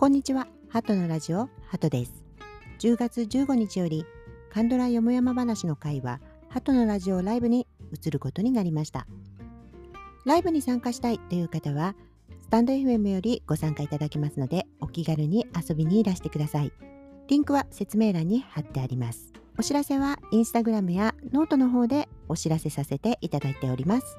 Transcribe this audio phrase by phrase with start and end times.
[0.00, 2.24] こんにちは、ハトのラジオ、ハトです。
[2.78, 4.06] 10月15日より、
[4.50, 9.06] 韓ドラよもやま話の会は、ハトのラジオライブに移ることになりました。
[10.24, 11.94] ライブに参加したいという方は、
[12.40, 16.72] スタンド FM よりご参加いただけますので、お気軽に遊びにいらしてください。
[17.28, 19.34] リンクは説明欄に貼ってあります。
[19.58, 24.16] お知らせはインスタグラムやノートの方でお知らせさせていただいております。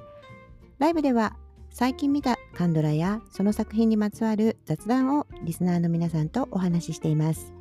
[0.77, 1.37] ライブでは
[1.73, 7.53] 最近見たカンドラやその作品にまつわる雑談をリスナーの皆さんとお話ししています。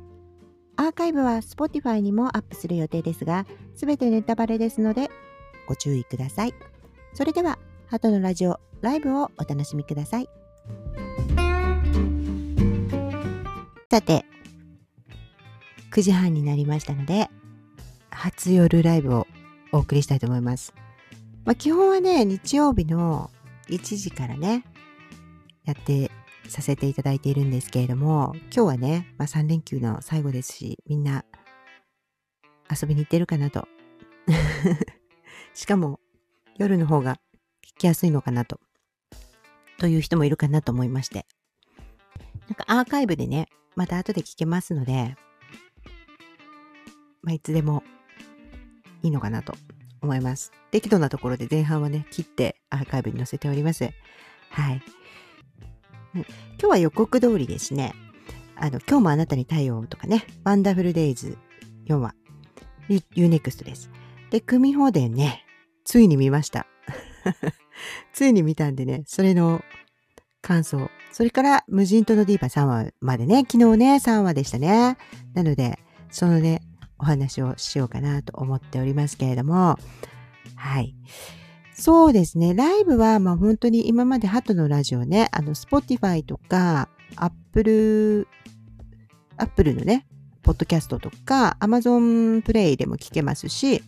[0.75, 5.09] アーカイブは Spotify にもアップする予定ですが、すべてネタバレですので
[5.65, 6.53] ご注意ください。
[7.13, 7.57] それでは、
[7.87, 10.29] ハトのラジオライブをお楽しみください。
[13.89, 14.25] さて、
[15.91, 17.29] 9時半になりましたので、
[18.09, 19.27] 初夜ライブを
[19.71, 20.73] お送りしたいと思います。
[21.45, 23.31] まあ、基本はね、日曜日の
[23.71, 24.65] 1時からね、
[25.63, 26.11] やって
[26.49, 31.23] させていただいているんですけれども、今日はね、まあ、3連休の最後ですし、みんな
[32.69, 33.67] 遊びに行ってるかなと。
[35.55, 35.99] しかも、
[36.57, 37.15] 夜の方が
[37.65, 38.59] 聞きやすいのかなと。
[39.79, 41.25] という人もいるかなと思いまして。
[42.47, 45.15] なんかアーカイブでね、また後で聞けますので、
[47.21, 47.83] まあ、いつでも
[49.01, 49.55] いいのかなと
[50.01, 50.51] 思います。
[50.71, 53.89] 適度なところで前半はね、切ってアーカイブに載せております。
[54.49, 54.81] はい。
[56.13, 56.25] 今
[56.59, 57.93] 日は予告通りですね、
[58.55, 61.37] あの、今日もあなたに太陽とかね、ワンダフルデイズ
[61.87, 62.13] 4話、
[62.89, 63.89] UNEXT です。
[64.29, 65.45] で、組放電ね、
[65.83, 66.67] ついに見ました。
[68.13, 69.63] ついに見たんでね、それの
[70.41, 70.89] 感想。
[71.11, 74.97] それから、無人島のディーパ3話までね、昨日ね、3話でしたね。
[75.33, 76.61] なので、そのね、
[77.01, 79.77] お話をしようかなと思っておりますけれども、
[80.55, 80.95] はい。
[81.73, 82.53] そうですね。
[82.53, 88.27] ライブは、まあ本当に今までハトのラジオね、あの、Spotify とか、Apple、
[89.37, 90.05] Apple のね、
[90.43, 93.83] ポッドキャストとか、Amazon プレイでも聞けますし、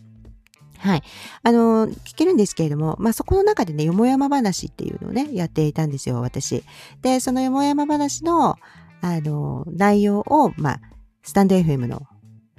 [0.78, 1.02] はい。
[1.42, 6.64] あの、聞けるんですけれども、まあ、そこの中でね、よもやま話っていうのをね、やっていたんですよ、私。
[7.00, 8.56] で、そのよもやま話の、
[9.00, 10.80] あの、内容を、まあ、
[11.22, 12.06] スタンド FM の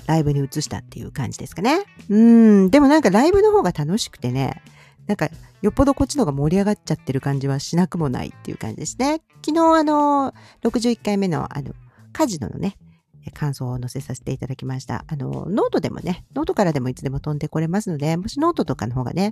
[0.06, 1.86] ライブに移したっていう感じですかね。
[2.10, 2.70] うん。
[2.70, 4.62] でもなんかライブの方が楽しくてね、
[5.08, 5.30] なんか
[5.62, 9.22] よっぽどこっちの方が盛り上がっちゃってる感じはしなくもないっていう感じですね。
[9.46, 10.34] 昨日あの、
[10.64, 11.74] 61回目のあの、
[12.14, 12.78] カジノのね、
[13.34, 15.04] 感想を載せさせていただきました。
[15.08, 19.32] あの、ノートでもね、ノートからでもいつでも飛んでこれますので、もしノートとかの方がね、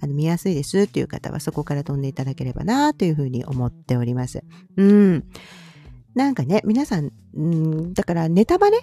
[0.00, 4.42] あの見やすいですっていう方はそこから飛んでいただければなというふうに思っております。
[4.76, 5.24] うん。
[6.14, 8.78] なんかね、皆さん、うん、だからネタバレ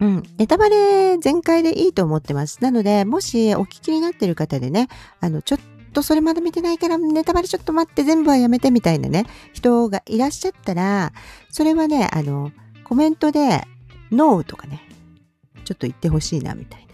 [0.00, 0.22] うん。
[0.38, 2.58] ネタバレ全開でいいと思ってます。
[2.62, 4.88] なので、もしお聞きになってる方でね、
[5.20, 5.58] あの、ちょっ
[5.92, 11.12] とそれまだ見てないからネタバレちょっと待って全部はやめてみたいなね、人がいらっしゃったら、
[11.50, 12.52] それはね、あの、
[12.84, 13.64] コメントで、
[14.10, 14.82] ノーとかね、
[15.64, 16.90] ちょっと言ってほしいな、みたいな。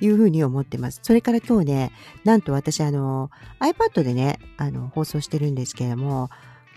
[0.00, 0.98] いうふうに思ってます。
[1.02, 1.92] それから今日ね、
[2.24, 3.30] なんと私、あの、
[3.60, 6.28] iPad でね、あの、放送してるんですけれども、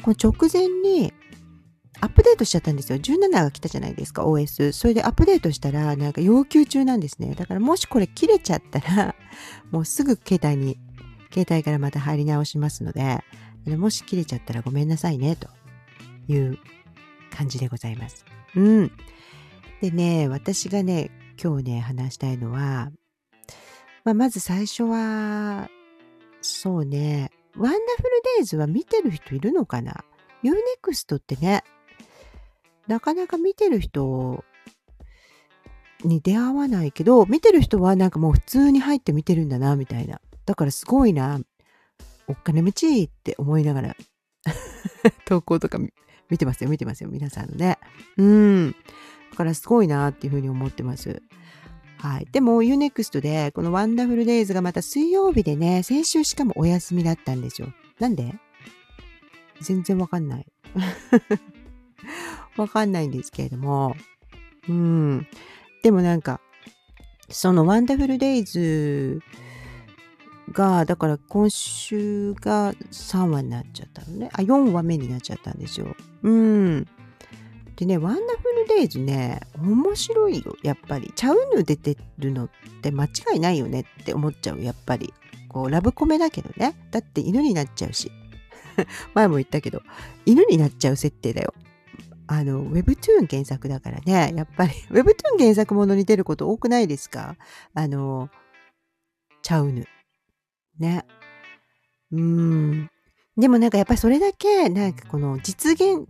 [0.03, 1.12] この直前に、
[2.01, 2.97] アップデートしちゃったんですよ。
[2.97, 4.72] 17が来たじゃないですか、OS。
[4.73, 7.33] それでアップデートしたら、なんか要求中なんですね。
[7.35, 9.16] だからもしこれ切れちゃったら、
[9.72, 10.78] もうすぐ携帯に、
[11.33, 13.23] 携帯からまた入り直しますので、
[13.66, 15.50] もし切れちゃったらごめんなさいね、と
[16.28, 16.59] いう
[17.31, 18.25] 感じでございます。
[18.56, 18.91] うん。
[19.81, 22.91] でね、私がね、今日ね、話したいのは、
[24.03, 25.69] まあ、まず最初は、
[26.41, 30.03] そうね、ワンダフルデイズは見てる人いるのかな
[30.44, 31.63] ?UNEXT ってね、
[32.88, 34.44] なかなか見てる人
[36.03, 40.22] に出会わないけど、見てる人はなんかもう普通に入って見てるんだな、みたいな。
[40.46, 41.40] だからすごいな、
[42.28, 43.95] おっかねむちって思いながら、
[45.25, 45.79] 投稿とか
[46.29, 47.79] 見てますよ、見てますよ、皆さんのね。
[48.18, 48.75] うん。
[49.31, 51.22] だからすごいなっていうふうに思ってます。
[51.97, 52.28] はい。
[52.31, 57.74] でも UNEXT でこのワンダフルデイズがまた水曜日でね、先週しかもお休みだったんですよ。
[58.00, 58.36] なんで？
[59.62, 60.45] 全然わかんない。
[62.57, 63.95] わかんないんですけれども。
[64.68, 65.27] うん。
[65.83, 66.39] でもなんか、
[67.30, 69.21] そのワンダフルデイズ
[70.51, 74.30] が、だから今週が3話になっちゃったのね。
[74.33, 75.95] あ、4話目になっちゃったんですよ。
[76.24, 76.88] うん。
[77.75, 81.12] でね、ワンダフルデイズね、面白いよ、やっぱり。
[81.15, 82.50] チャウヌ出てるのっ
[82.81, 85.13] て間違いないよねって思っちゃう、やっぱり。
[85.50, 86.75] こう、ラブコメだけどね。
[86.91, 88.12] だって犬になっちゃうし。
[89.13, 89.81] 前も言ったけど、
[90.25, 91.53] 犬になっちゃう設定だよ。
[92.27, 97.36] あの、Webtoon 原作だからね、やっぱり Webtoon 原作ものに出ること多くないですか？
[97.74, 98.30] あの、
[99.44, 99.88] チャウヌ。
[100.80, 101.06] ね。
[102.12, 102.89] うん。
[103.38, 106.07] でもなんかやっぱりそれだけ、なんかこの実現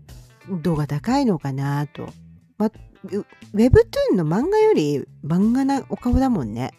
[0.62, 2.08] 度が高いのかなと。
[2.58, 6.72] ま、ウェブトゥーンの漫画より漫画なお顔だもんね。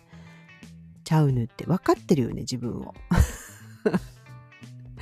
[1.05, 2.95] ちゃうぬって分かってるよね、自分を。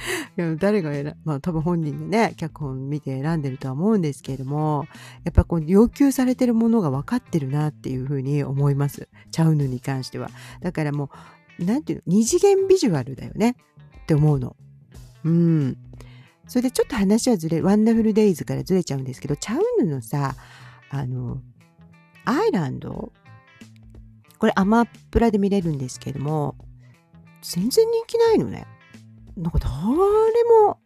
[0.36, 4.86] いや誰が選まあ多分本人でね、脚本見て選んでるとは思うんですけれども、
[5.24, 9.08] やっぱこう要求されてるものが分かってるなっていうふうに思います。
[9.30, 10.30] チャウヌに関しては。
[10.60, 11.10] だからも
[11.58, 13.56] う、なんていうの、二次元ビジュアルだよね
[14.02, 14.56] って思うの。
[15.24, 15.76] うん。
[16.46, 20.34] それでちょっと話はずれ、ワンダフルデイズからずれちゃうんですけど、チャウヌのさ、
[20.90, 21.40] あの、
[22.24, 23.12] アイランド？
[24.38, 26.56] これアマプラで見れるんですけども、
[27.42, 28.66] 全然人気ないのね。
[29.36, 29.72] なんか誰
[30.66, 30.78] も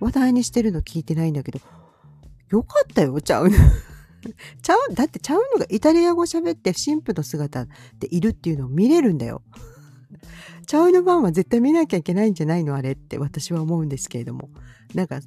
[0.00, 1.60] 話題にしてるの聞いてないんだけど、
[2.50, 3.56] よかったよ、ちゃうの。
[4.62, 7.66] ちゃう、だってちゃうのがイタリア語喋って神父の姿
[7.98, 9.42] でいるっていうのを見れるんだよ。
[10.66, 14.50] ちゃうの番は絶対見なきゃいけないんじゃないのあれって私は思うんですけれども。
[14.94, 15.20] なんか、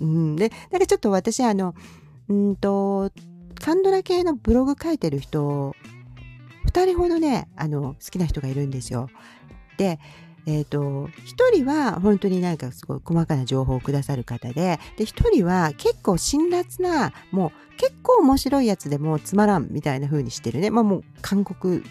[0.00, 1.74] うん、で、なんかちょっと私あの、
[2.28, 3.10] うんと、
[3.60, 5.74] カンドラ系のブログ書いてる人、
[6.66, 9.08] 2人ほどね、あの、好きな人がいるんですよ。
[9.78, 9.98] で、
[10.46, 20.70] えっ、ー、と、一人は本当になんかすごい細かな情報をくださる方で、で、一人は結構辛辣な、もう結構面白いやつでもつまらんみたいな風にしてるね。
[20.70, 21.82] まあもう韓国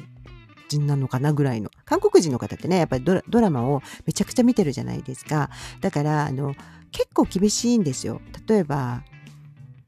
[0.69, 1.69] 人なのかなぐらいの。
[1.85, 5.49] 韓国人の方ってね、やっぱりドラマをめちゃくちゃ見てるじゃないですか。
[5.81, 6.55] だから、あの、
[6.91, 8.21] 結構厳しいんですよ。
[8.47, 9.03] 例えば、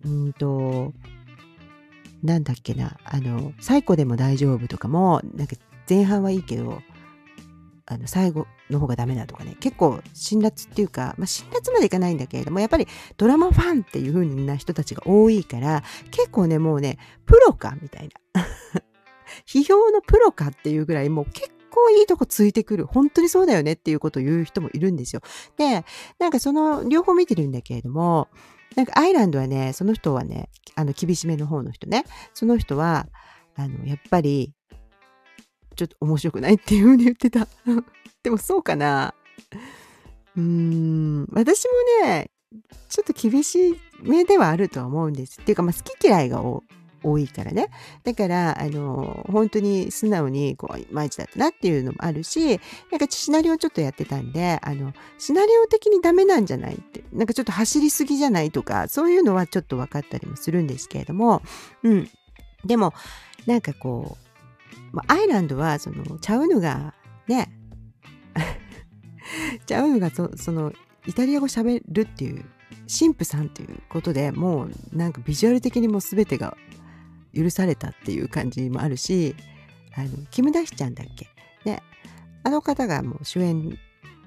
[0.03, 0.93] うんと、
[2.23, 5.55] なんだっけな、あの、最古でも大丈夫とかも、なんか
[5.89, 6.81] 前半はいいけど、
[7.87, 12.87] あの最後の方がダメだとかね結構辛辣っていうか、まあ、辛辣までいかないんだけれどもやっぱり
[13.17, 18.45] ドラマファンっていう風な人たちが多いから結構ねもうねプロかみたいな。
[19.45, 22.85] 批評のプロかっていうぐらいもう結構いいとこついてくる。
[22.85, 25.21] 本当にそうだよねっていうことを言う人もいるんですよ。
[25.57, 25.83] で
[26.19, 28.29] なんかその両方見てるんだけれども
[28.75, 32.05] なんかアイランドはねその人はねあの厳しめの方の人ね。
[32.33, 33.07] その人は
[33.55, 34.53] あのやっぱり
[35.75, 37.47] ちょっと面白くないっていう風に言ってた。
[38.23, 39.13] でもそうかな。
[40.35, 41.65] うーん、私
[42.01, 42.31] もね、
[42.89, 45.39] ちょっと厳しい目ではあるとは思うんです。
[45.41, 46.41] っていうか、まあ、好き嫌いが
[47.03, 47.69] 多いからね。
[48.03, 52.59] だから、あの、本当に素直に、こう、いまいちだったなっていうのもあるし、
[52.91, 61.41] なんかシナリオちょっとやってたんで、あの、シナリオ的にダメなんじゃないって、なんかちょっと走りすぎじゃないとか、そういうのはちょっと分かったりもするんですけれども、
[61.83, 62.09] うん。
[62.65, 62.93] でも、
[63.45, 64.24] なんかこう、
[64.95, 66.93] まあ、アイランドはそのチャウヌが
[67.27, 67.51] ね
[69.67, 70.71] チャウヌがそその
[71.05, 72.45] イタリア語喋るっていう
[72.87, 76.55] 神父さんっていうことでもうなんかビジュアル的にも全てが
[77.33, 79.35] 許されたっていう感じもあるし
[79.95, 81.27] あのキム・ダヒちゃんだっけ？
[81.69, 81.83] ね。
[82.43, 83.77] あの方がもう主演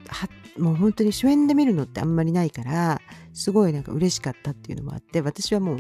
[0.08, 0.28] は
[0.58, 3.00] もう本当に主演で見るのってあんまりないから
[3.32, 5.78] すごいなんか嬉しかったっていうのもあって私はもう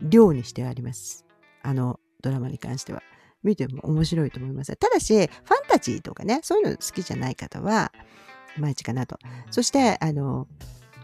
[0.00, 1.24] 量にしてあります。
[1.62, 3.02] あのドラマに関しては。
[3.42, 4.74] 見ても面白いと思います。
[4.76, 5.28] ただし、ファン
[5.68, 7.92] タジーとかね、そういうの好きじゃない方は、
[8.56, 9.18] いまいちかなと。
[9.50, 10.46] そして、あの、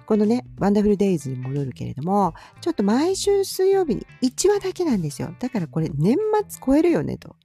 [0.07, 5.35] このね、ワンダフルデイズに戻るけれども、ちょっと毎週水曜日に1話だけなんですよ。
[5.39, 6.17] だからこれ年
[6.49, 7.37] 末超えるよねと。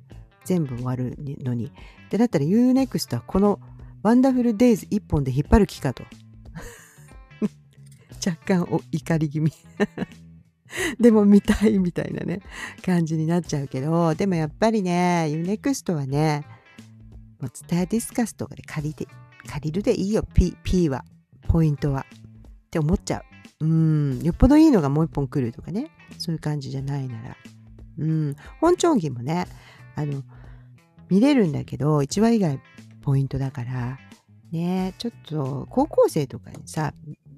[0.46, 1.72] 全部終わるのに。
[2.10, 3.60] で、だったら UNEXT はこの
[4.02, 6.04] ワンダフルデイズ1本で引っ張る気かと。
[8.26, 9.52] 若干お怒り気味
[11.00, 12.42] でも見たいみたいなね、
[12.84, 16.46] 感じになっちゃうけど、でもやっぱりね、 U-NEXT はね、
[17.40, 19.08] もうツタヤディスカスとかで借りて、
[19.48, 21.04] 借りるでいいよ、P, P は、
[21.48, 22.06] ポイントは。
[22.68, 23.24] って思っちゃ
[23.60, 23.66] う。
[23.66, 27.38] うん、よっぽどいいのがもう一本来るとかね、そういう感じじゃないなら。
[28.00, 29.46] うん、本町儀もね、
[29.96, 30.24] あの、
[31.10, 32.60] 見れるんだけど、1話以外
[33.02, 34.00] ポイントだから、
[34.52, 36.94] ね、ちょっと高校生とかにさ、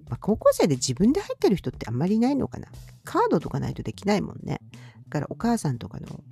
[0.10, 2.68] まあ、高校生で自分で入ってる人ってあんまりいないのかな。
[3.04, 4.60] カードとかないとできないもんね。
[5.06, 6.24] だからお母さんとかの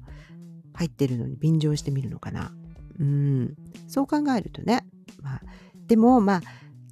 [0.74, 2.52] 入ってるのに便乗してみるのかな。
[3.00, 3.56] うん。
[3.88, 4.86] そう考えるとね。
[5.22, 5.42] まあ、
[5.88, 6.42] でもまあ、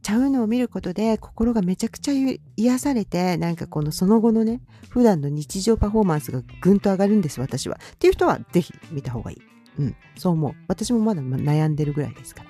[0.01, 7.79] ちゃうのを見ることで心がめちゃくちゃ癒されて、なんかこのその後のね、普段の日常パフォーマンスがぐんと上がるんです、私は。
[7.93, 9.41] っていう人はぜひ見た方がいい。
[9.79, 10.53] うん、そう思う。
[10.67, 12.49] 私もまだ悩んでるぐらいですから。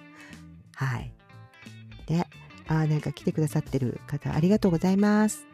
[0.75, 1.13] はい。
[2.07, 2.25] で、
[2.79, 5.45] あなんか来てくださってる方ありがとうございます。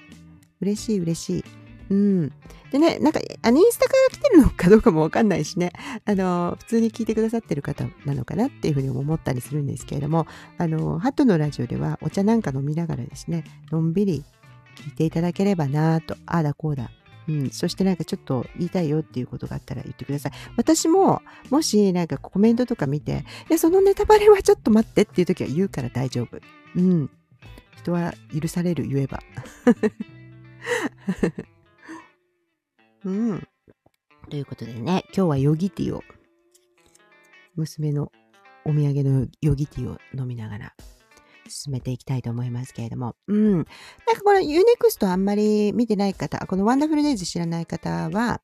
[0.62, 1.44] 嬉しい嬉しい。
[1.90, 2.32] うん。
[2.72, 5.72] でね、なんか、あの、インスタから来てるのかどうかもわかんないしね、
[6.06, 14.24] あの、普通に聞いてくださってる方なのかなっていうふうに思ったりするんですけれども、あの、ハトのラジオではお茶なんか飲みながらですね、のんびり
[14.76, 16.92] 聞いていただければなと、ああだこうだ、
[17.28, 20.32] うん、そしてなんかちょっと言いたいよっていうことがあったら言ってください。
[20.56, 26.40] 私も、もしなんかコメントとか見て、いや、そのネタバレはちょっと待ってっていう時は言うから大丈夫。
[26.76, 27.10] うん。
[27.78, 29.20] 人は許される言えば。
[33.04, 33.48] うん。
[34.30, 36.04] ということでね、今日はヨギティを、
[37.56, 38.12] 娘の
[38.66, 40.74] お土産のヨギティを飲みながら
[41.50, 43.16] 進めていきたいと思いますけれども。
[43.28, 43.54] うん。
[43.56, 43.68] なんか
[44.24, 48.42] これ UNEXT あんまり見てない方、このワンダフルデイズ知らない方は、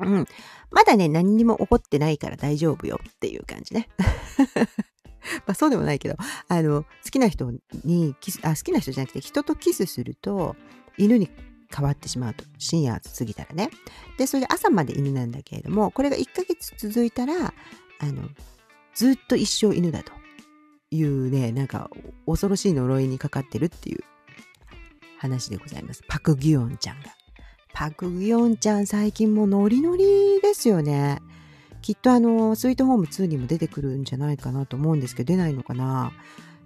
[0.00, 0.26] うん。
[0.70, 3.88] まだね、何にも起こってないから大丈夫よっていう感じね。
[5.46, 6.16] まあそうでもないけど、
[6.48, 7.52] あの、好きな人
[7.84, 10.56] にキス、あ、好きな人じゃなくて人とキスすると
[10.96, 11.30] 犬に
[11.74, 12.44] 変わってしまうと。
[12.58, 13.70] 深夜過ぎたらね。
[14.18, 17.54] で、それで朝まで犬なんだけれども、これが1ヶ月続いたら、
[17.98, 18.28] あの、
[18.94, 20.12] ずっと一生犬だと
[20.90, 21.90] いうね、なんか
[22.26, 24.00] 恐ろしい呪いにかかってるっていう
[25.18, 26.02] 話でございます。
[26.08, 27.14] パク・ギヨンちゃんが。
[27.72, 31.20] パク・ギヨンちゃん最近もノリノリですよね。
[31.82, 36.12] きっとあの、スイートホーム2にも出てくるんじゃないかなと思うんですけど、出ないのかな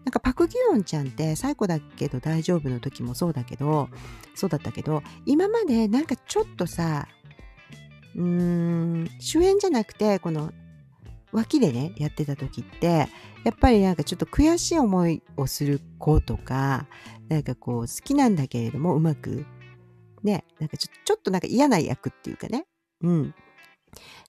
[0.04, 3.88] なんかパク・ギヨンちゃんって最古だけど大丈夫の時もそうだけど、
[4.34, 7.08] そうだったけど、今までなんかちょっとさ、
[8.14, 10.52] うーん、主演じゃなくて、この
[11.34, 13.08] 脇でね、やってた時って、や
[13.50, 16.86] っぱりなんかちょっと悔しい思いをする子とか、
[17.28, 19.44] なんかこう好きなんだけれどもうまく、
[20.22, 22.66] ね、なんかちょちょっとなんか嫌な役っていうかね、
[23.02, 23.34] うん。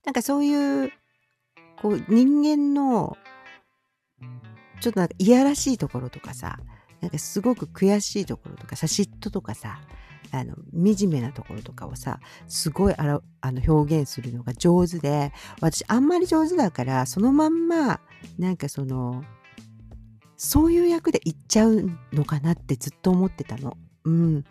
[0.03, 0.91] なんかそういう、
[1.81, 3.17] こう人間の、
[4.81, 6.57] ちょっとなんかいやらしいところとかさ、
[7.01, 9.79] なんかすごく悔しいところとかさ、嫉妬とかさ、
[10.31, 17.99] あの惨めなところとかをさすごいあらあの表現するのが上手で私あんまり上手だからそのまんま
[18.37, 19.23] なんかその
[20.37, 23.77] そういう役で言っちゃうのかなってずっと思ってたの。
[24.03, 24.43] うん、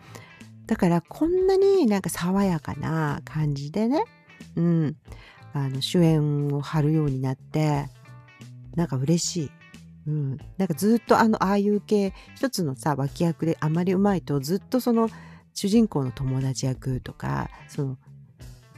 [0.65, 4.03] だからこんなになんか爽やかな感じでね、
[4.55, 4.95] うん、
[5.53, 7.85] あの主演を張るようになって
[8.75, 9.51] なんか嬉しい。
[10.07, 15.09] うん、なんかずっとあのああいう系一つのさ脇役であまりうまいとずっとその
[15.55, 17.97] 主人公の友達役とかその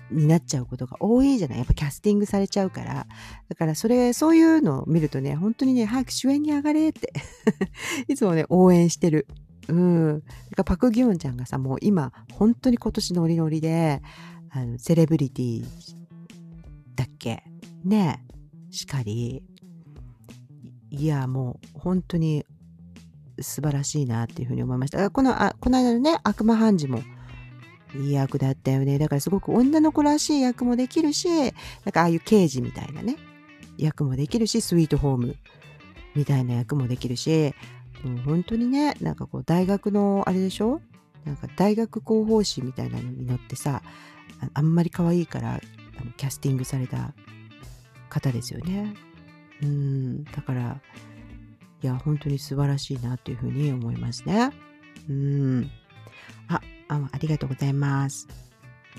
[0.10, 1.58] になっちゃうことが多いじゃない？
[1.58, 3.08] やっぱキャスティングされちゃうから。
[3.50, 7.12] だからそれそういうのを見るとね本当にね早く主演に上がれって。
[8.08, 9.28] いつもね応援してる。
[9.68, 10.20] うん。
[10.20, 14.02] だからパク・ギヨンちゃんがさもう今本当に今年ノリノリで
[14.50, 15.66] あのセレブリティ
[16.96, 17.44] だっけ？
[17.84, 18.24] ね
[18.72, 19.44] しかり。
[20.90, 22.46] いやもう本当に
[23.40, 25.10] 素晴らしいなっていうふうに思いました。
[25.10, 27.02] この、あこの間のね、悪魔判事も
[27.96, 28.98] いい役だったよね。
[29.00, 31.52] だからすごく女の子らしい役もできるし、なん
[31.92, 33.18] かああいう刑事みたいなね、
[33.78, 35.36] 役もできるし、スイートホーム
[36.16, 37.54] みたいな役もできるし、
[38.04, 40.82] もう本当にね、なんかこう大学のあれでしょ？
[41.26, 43.82] なんか大学広報誌みたいなのに乗ってさ、
[44.54, 45.54] あんまり可愛いから
[46.00, 47.14] あのキャスティングされた
[48.10, 48.94] 方ですよね。
[49.62, 50.80] うん、だから、
[51.84, 54.52] いや、本当に素晴らしいなというふうに思いますね。
[55.10, 55.72] うん。
[56.48, 58.28] あ、あありがとうございます。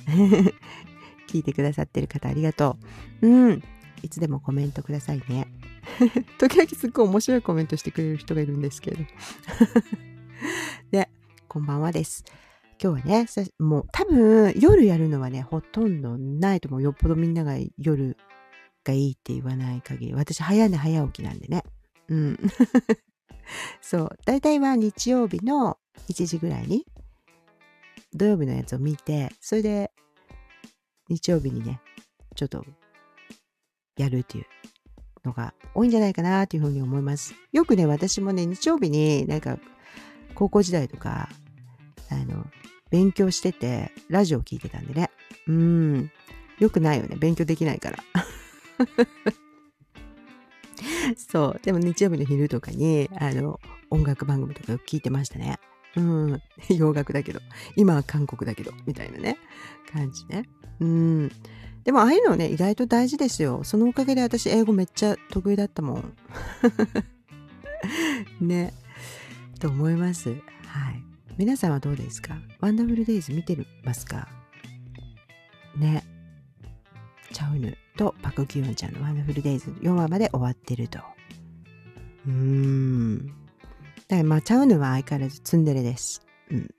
[1.29, 2.77] 聞いてくださってる方ありがと
[3.23, 3.29] う。
[3.29, 3.63] うん。
[4.03, 5.49] いつでもコメントくださいね。
[6.39, 9.05] 時々すっごい面白いコメントしてくれる人がいるんですけど。
[10.91, 11.11] で、
[11.49, 12.25] こんばんはです。
[12.81, 13.27] 今日はね、
[13.59, 16.83] もう多分夜やるのはね、ほとんどないと思う。
[16.83, 18.17] よっぽどみんなが夜
[18.85, 20.15] がいいって言わない限り。
[20.15, 21.65] 私早寝早起きなんでね。
[22.09, 22.38] うん。
[23.81, 24.19] そう。
[24.25, 26.87] 大体は日曜日の1時ぐらいに
[28.15, 29.91] 土曜日のやつを見て、それで
[31.09, 31.81] 日曜日にね、
[32.35, 32.65] ちょっと
[33.97, 34.47] やるっていう
[35.25, 37.35] のが多いんじゃないかなっていうふうに思います。
[37.53, 39.59] よくね、私もね、日曜日になんか
[40.35, 41.29] 高校時代とか、
[42.11, 42.47] あの、
[42.91, 45.11] 勉強してて、ラジオ聞いてたんでね。
[45.47, 46.11] うん。
[46.59, 47.17] よくないよね。
[47.17, 47.99] 勉強できないから。
[51.17, 51.61] そう。
[51.62, 53.61] でも日曜日の昼とかに、あの、
[53.91, 55.59] 音楽番組とか聞いてましたね。
[55.97, 56.43] うん。
[56.69, 57.41] 洋楽だけど、
[57.77, 59.38] 今は韓国だけど、みたいなね、
[59.93, 60.49] 感じね。
[60.81, 61.29] うん。
[61.85, 63.65] でもああいうのね、意外と大事ですよ。
[63.65, 66.12] そのおかげで私、英語めっちゃ得意だったもん。
[68.47, 68.75] ね。
[69.59, 70.31] と思います。
[70.31, 70.35] は
[70.91, 71.03] い。
[71.38, 72.37] 皆さんはどうですか？
[72.61, 74.29] ワンダフルデイズ見てますか？
[75.77, 76.05] ね。
[78.38, 80.99] チャウヌとパク・キュヨンちゃんのワンダフルデイズ4話まで終わってると。
[82.26, 83.26] うーん。
[83.26, 83.37] だか
[84.16, 86.26] らまあ、チャウヌは相変わらずツンデレです。
[86.50, 86.71] うん。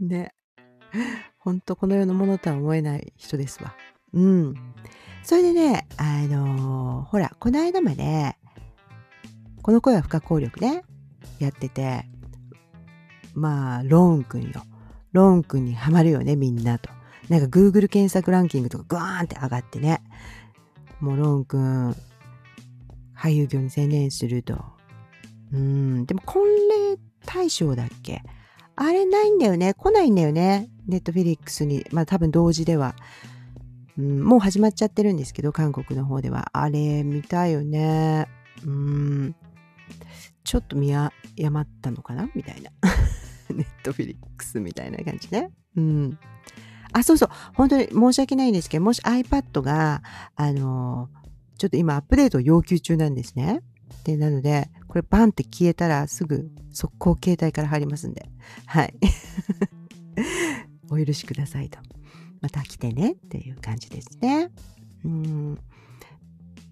[0.08, 0.34] ね。
[1.38, 3.74] ほんとこの世のものとは思えない人ですわ。
[4.12, 4.54] うん。
[5.22, 8.36] それでね、あのー、ほら、この間まで、
[9.62, 10.84] この声は不可抗力ね、
[11.38, 12.04] やってて、
[13.34, 14.62] まあ、ローンくんよ。
[15.12, 16.90] ローンくんにはまるよね、みんなと。
[17.28, 20.02] なんか Google 検索ランキングとかグワーンって上がってね。
[21.00, 21.94] もうロン君、
[23.16, 24.64] 俳優業に専念すると。
[25.52, 28.22] うん、でも婚礼大賞だっけ？
[28.76, 29.74] あれないんだよね。
[29.74, 30.68] 来ないんだよね。
[30.86, 31.84] ネットフィリックスに。
[31.92, 32.94] まあ多分同時では。
[33.98, 36.50] うん、もう始まっちゃってるんですけど、韓国の方では。
[36.52, 38.28] あれ、見たいよね。
[38.64, 39.34] うん。
[40.44, 41.10] ちょっと見誤
[41.60, 42.28] ったのかな？
[42.34, 42.70] みたいな。
[43.50, 45.50] ネットフィリックスみたいな感じね。
[45.76, 46.18] うん。
[46.96, 47.28] あ、そうそう。
[47.54, 50.02] 本当に申し訳ないんですけど、もし iPad が、
[50.34, 51.10] あの
[51.58, 53.62] ちょっと今アップデートを要求中なんですね。
[54.04, 58.30] で、なので、これバンって消えたらすぐ速攻携帯から入りますんで。
[58.64, 58.94] はい。
[60.90, 61.78] お許しくださいと。
[62.40, 64.50] また来てねっていう感じですね。
[65.04, 65.58] うん。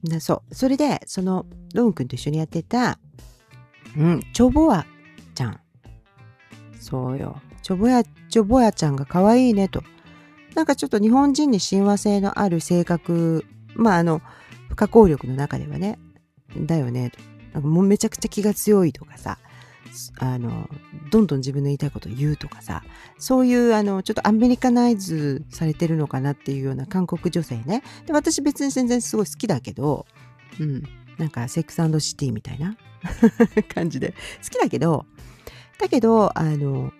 [0.04, 0.54] だそう。
[0.54, 2.99] それで、その、ローン君と一緒にやってた、
[3.97, 4.87] うん、チョボア
[5.35, 5.61] ちゃん。
[6.81, 7.40] そうよ。
[7.62, 9.83] チョボヤ、チョボヤちゃんが可愛いねと。
[10.55, 13.45] なんかちょっと日本人に親和性のある性格、
[13.75, 14.23] まああの、
[14.69, 15.99] 不可抗力の中ではね、
[16.57, 17.13] だよね。
[17.53, 19.39] なんかもうめちゃくちゃ気が強いとかさ、
[20.19, 20.69] あの、
[21.11, 22.83] どんどん自分の言いたいことを言うとかさ、
[23.19, 27.83] そういうあの、ちょっとアメリカナイズされてるのかなっていうような韓国女性ね。
[28.07, 30.07] で私別に全然すごい好きだけど、
[30.61, 30.83] うん、
[31.19, 32.77] なんかセックスシティみたいな
[33.75, 35.07] 感じで好きだけど、
[35.79, 36.93] だけど、あの、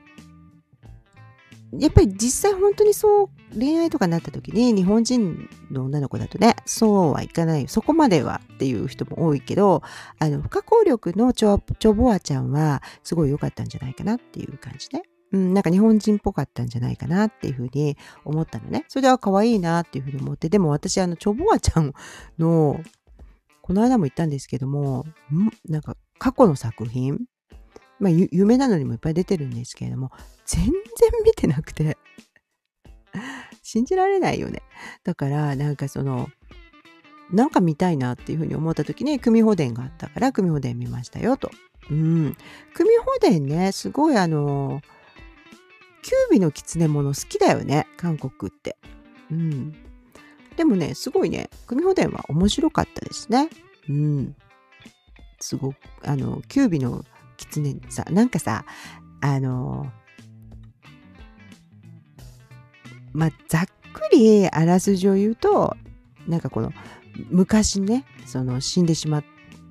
[1.79, 9.83] やっぱり実際本当にそう恋愛とかになった時に日本人の女の子だとねそうはいかないそこまではっていう人も多いけど
[10.19, 15.03] あの不可抗力のチョチョボアちゃんはすごい良かったんじゃないかなっていう感じね。
[15.33, 18.85] うん、なんか日本人っぽかったんじゃないかなっていうふうに思ったのね。
[18.87, 21.93] それは可愛いなっていうふうに思って、でも私あのチョボアちゃん
[22.39, 22.81] の
[23.61, 27.19] この間も言ったんですけども、んなんか過去の作品
[27.99, 30.11] まあ、有名なのにもいっぱい出てるんですけれども、
[30.47, 30.73] 全然
[31.25, 31.97] 見てなくて
[33.63, 34.63] 信じられないよね。
[35.05, 36.29] だから、なんかその、
[37.31, 41.51] なんか見たいなっていうふうに思った時に、組保伝があったから、組保伝見ましたよと。
[41.91, 42.37] うん。
[42.75, 44.81] 組保伝ね、すごいあの、
[46.03, 48.77] キュービの狐物好きだよね、韓国って。
[49.31, 49.75] うん。
[50.57, 53.49] でもね、すごいね、組保伝は面白かったですね。
[53.89, 54.37] うん。
[55.41, 57.05] すごく、あの、キュービの
[57.37, 58.65] 狐さ、なんかさ、
[59.21, 59.91] あの、
[63.13, 65.77] まあ、ざっくりあらすじを言うと、
[66.27, 66.73] なんかこの、
[67.31, 69.25] 昔ね、その死んでしまっ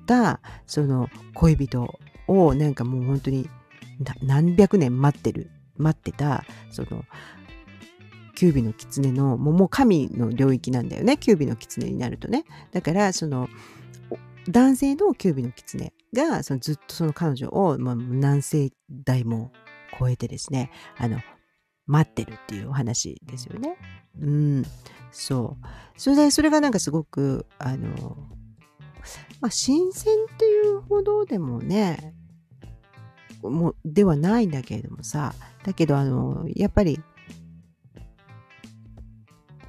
[0.06, 3.48] た、その恋人をなんかもう本当に
[4.22, 7.04] 何百年待ってる、待ってた、その、
[8.34, 12.44] キュービの狐の、もう神の領域なんだよね、キュービの狐になるとね。
[12.72, 13.48] だから、その、
[14.48, 19.52] 男性のキュービの狐がそのずっとその彼女を、まあ、何世代も
[19.98, 21.18] 超えてですねあの
[21.86, 23.76] 待ってるっていうお話ですよね。
[24.20, 24.64] うん、
[25.12, 26.00] そう。
[26.00, 28.16] それでそれがなんかすごくあの、
[29.40, 32.14] まあ、新鮮っていうほどでもね
[33.42, 37.00] もうではないんだけれどもさだけどあのやっぱり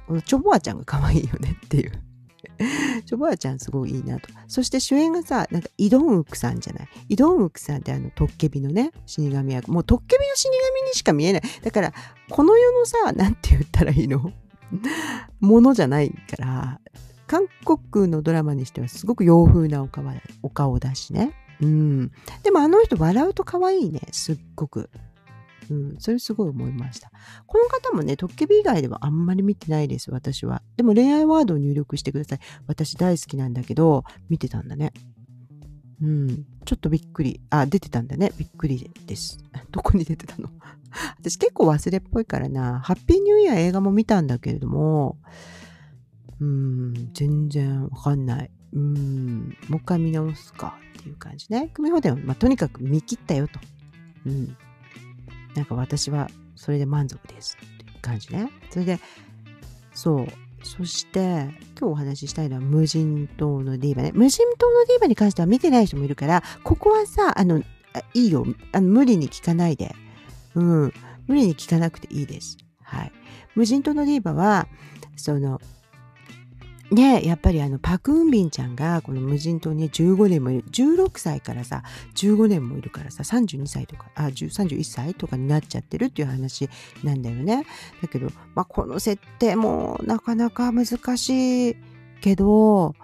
[0.06, 2.05] このチョボアちゃんが可愛いよねっていう。
[3.04, 4.28] チョボアちゃんすごいいいなと。
[4.48, 6.88] そして主演がさ、なんかイドンウクさんじゃない？
[7.10, 9.70] イドンウクさんってあの、トッケビのね、死神役。
[9.70, 11.42] もうトッケビの死神にしか見えない。
[11.62, 11.92] だから、
[12.30, 14.32] この世のさ、なんて言ったらいいの？
[15.40, 16.80] ものじゃないから、
[17.26, 20.04] 韓国のドラマにしてはすごく洋風なお顔
[20.42, 21.32] お顔だしね。
[21.60, 22.12] うん。
[22.42, 24.00] でもあの人笑うと可愛いね。
[24.12, 24.90] すっごく。
[25.70, 27.10] うん、それすごい思いました。
[27.46, 30.62] この方もね、トッケビ以外ではあんまり見てないです、私は。
[30.76, 32.38] でも恋愛ワードを入力してください。
[32.66, 34.92] 私大好きなんだけど、見てたんだね。
[36.02, 37.40] うん、ちょっとびっくり。
[37.50, 38.32] あ、出てたんだね。
[38.36, 39.38] びっくりです。
[39.72, 40.50] どこに出てたの？
[41.18, 42.80] 私結構忘れっぽいからな。
[42.80, 45.18] ハッピーニューイヤー映画も見たんだけれども、
[46.40, 48.50] うん、全然わかんない。
[48.72, 51.70] うん、もう一回見直すかっていう感じね。
[51.72, 53.58] 組み放題は、まあ、とにかく見切ったよと。
[54.26, 54.56] うん。
[55.56, 58.50] なんか私はそれで満足ですっていう感じね。
[58.70, 59.00] それで、
[59.94, 60.26] そう。
[60.62, 64.12] そして、今日お話ししたいのは無人島のディーバね。
[64.14, 67.62] 無人島のディーバに関しては見てない人もいるから、ここはさ、あの、
[68.14, 68.44] いいよ。
[68.72, 69.94] あの無理に聞かないで。
[70.54, 70.92] うん。
[71.26, 72.58] 無理に聞かなくていいです。
[72.82, 73.12] はい。
[73.54, 74.68] 無人島のディーバは、
[75.16, 75.60] その、
[76.90, 80.64] ねやっぱりあのパク・ウンビンちゃんがこの無人島に15年もいる。
[80.70, 81.82] 16歳からさ
[82.14, 86.68] 15年もいるからさ32歳とかあ31歳とかになっちゃってるっていう話
[87.02, 87.64] なんだよね。
[88.02, 91.76] だけど、まあ、この設定もなかなか難しい
[92.20, 92.94] けど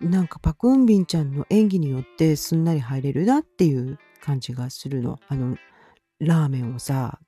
[0.00, 5.18] なんかパク・ウンビンちゃんの演技によってすんなり入れるなっていう感じがするの。
[5.28, 5.56] あの
[6.20, 7.18] ラーメンをさ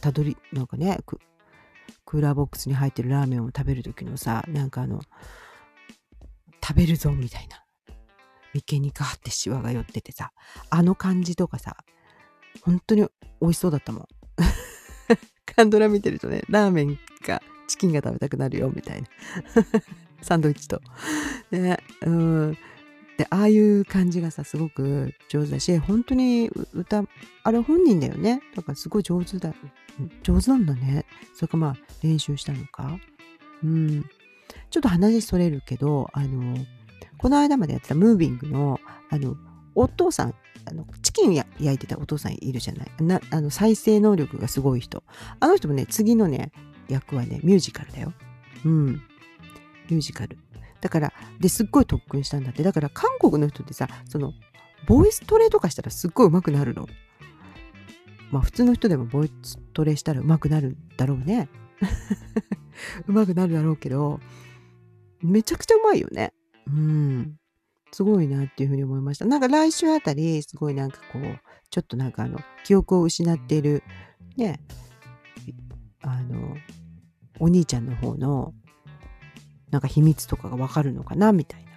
[0.00, 0.98] たどりなんかね
[2.06, 5.02] クーラーボックスに入ってるラーメンを食べる時のさなんかあの
[6.66, 7.62] 食べるぞみたいな
[8.54, 10.32] 眉間にガーってシワが寄っててさ
[10.70, 11.76] あの感じとかさ
[12.62, 13.06] 本当に
[13.40, 14.06] 美味しそうだったもん。
[15.46, 19.08] カンドラ見てるとね、ラーメンかチキンが食べたくなるよ、みたいな。
[20.22, 20.80] サンドイッチと。
[21.50, 22.58] ね、うん。
[23.16, 27.04] で、ああいう感じがさ、すごく上手だし、本当に歌、
[27.42, 28.42] あれ本人だよね。
[28.54, 29.54] だからすごい上手だ。
[30.22, 31.06] 上手なんだね。
[31.34, 32.98] それかまあ練習したのか。
[33.64, 34.04] うん。
[34.70, 36.56] ちょっと話それるけど、あの、
[37.18, 38.78] この間までやってたムービングの、
[39.10, 39.36] あの、
[39.74, 40.34] お父さん、
[40.68, 45.04] あのチキン焼いてたお父さんいるじゃないなあの再生能力がすごい人
[45.38, 46.50] あの人もね次のね
[46.88, 48.12] 役はねミュージカルだよ
[48.64, 50.36] うんミュージカル
[50.80, 52.62] だからですっごい特訓したんだって。
[52.62, 54.32] だから韓国の人ってさその
[54.86, 56.86] ボイストレとかしたらすっごい上手くなるの。
[58.30, 61.48] まあ普通の人でもボイストレしたら上手くなるだろうね。
[63.06, 64.20] 上手くなるだろうけど
[65.22, 66.32] めちゃくちゃうまいよね。
[66.66, 67.36] うん。
[67.92, 69.24] すごいなっていうふうに思いました。
[69.24, 71.22] なんか来週あたり、すごいなんかこう、
[71.70, 73.82] ちょっとなんかあの、記憶を失っている、
[74.36, 74.60] ね、
[76.02, 76.56] あの、
[77.38, 78.52] お兄ちゃんの方の、
[79.70, 81.70] なんか秘密とかがわかるのかな、みたいな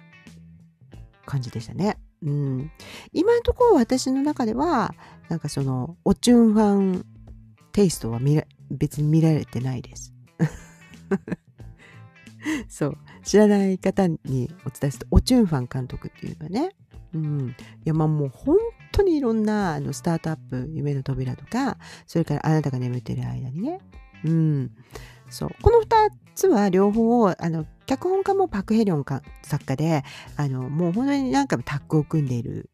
[1.26, 1.98] 感じでしたね。
[2.22, 2.70] うん。
[3.12, 4.94] 今のところ私の中では、
[5.28, 7.06] なんかその、おチュンファン
[7.72, 10.14] テイストは見ら別に見られてないです。
[12.68, 12.98] そう。
[13.22, 16.70] 知らない方にお伝えすると、オチュンファン監督っていうのはね、
[17.12, 17.50] うん。
[17.50, 18.56] いや、まあもう本
[18.92, 23.80] 当にいろんなあのスタートアップ、夢の扉とか、それからあなたが眠ってる間にね、
[24.24, 24.70] うん。
[25.30, 25.50] そう。
[25.62, 30.04] この2つは両方、あの、脚本家もパク・ヘリョン作家で、
[30.36, 32.70] あの、もう本当に何回もタッグを組んでいる、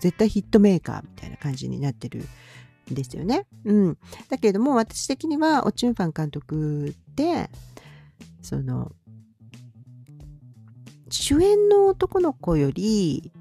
[0.00, 2.24] 絶対ヒットメーカーみたいな感じになってる
[2.90, 3.46] んですよね。
[3.64, 3.98] うん。
[4.28, 7.50] だけれども、私的には、オチュンファン監督で、
[8.42, 8.92] その、
[11.10, 13.32] 主演の男の子より、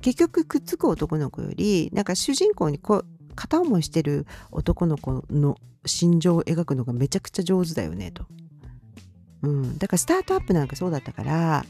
[0.00, 8.26] 結局くっつく男の子より、なんか主人公にこ片思いしてる男の子の心情を描くのがめちゃくちゃ上手だよね、と。
[9.42, 9.78] うん。
[9.78, 11.64] だからスタートアップなんかそうだったから、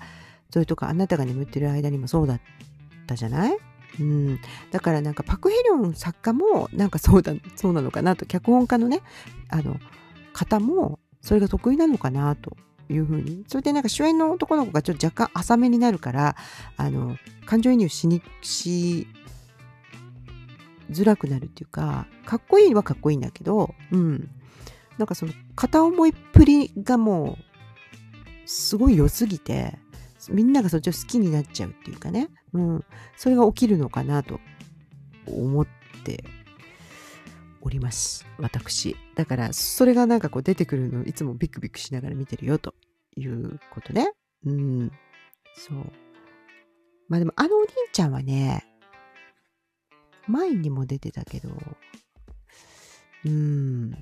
[0.53, 2.41] それとかあなたが眠ってる間にもそうだっ
[3.07, 3.57] たじゃない？
[3.99, 9.03] うん、だからなんかパク・ヘリョン作家もなんかそうだそうなのかなと脚本家のね
[9.49, 9.79] あの
[10.33, 12.57] 方もそれが得意なのかなと
[12.89, 13.45] いうふうに。
[13.47, 16.37] それでなんか主演の男の子がちょっと若干浅めになるから、
[16.77, 19.07] あの、感情移入しに、し
[20.91, 24.29] づらくなるっていうか、かっこいいはかっこいいんだけど、うん。
[24.99, 27.45] なんかその片思いっぷりがもう、
[28.47, 29.79] すごい良すぎて、
[30.29, 32.85] みんながそっちを好きになっちゃうっていうかね、うん。
[33.17, 34.41] それが起きるのかなと
[35.27, 35.67] 思っ
[36.05, 36.25] て
[37.63, 38.27] おります。
[38.39, 38.97] 私。
[39.15, 42.75] だから、それがなんかこう出てくるのいつもビクビクしながら見てるよと
[43.17, 44.13] いうことね。
[44.45, 44.93] うん。
[45.55, 45.93] そう。
[47.09, 48.67] まあでも、あのお兄ちゃんはね、
[50.31, 51.51] 前にも出てたけど、
[53.25, 53.91] うん。
[53.91, 53.97] な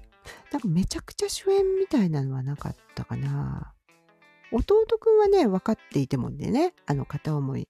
[0.58, 3.72] んかめちゃくちゃ主演みたいなのはなかったかな。
[4.52, 7.68] 弟くんはね、分かっていてもんでね、あの片思い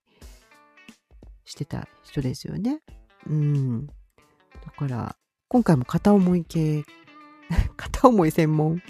[1.44, 2.80] してた人ですよね。
[3.26, 3.86] うん。
[3.86, 3.92] だ
[4.76, 5.16] から、
[5.48, 6.84] 今回も片思い系、
[7.76, 8.82] 片思い専門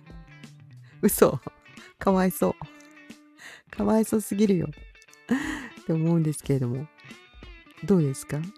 [1.02, 1.40] 嘘。
[1.98, 2.54] かわいそう。
[3.70, 4.68] かわいそうすぎるよ。
[5.82, 6.86] って思うんですけれども。
[7.84, 8.40] どうですか？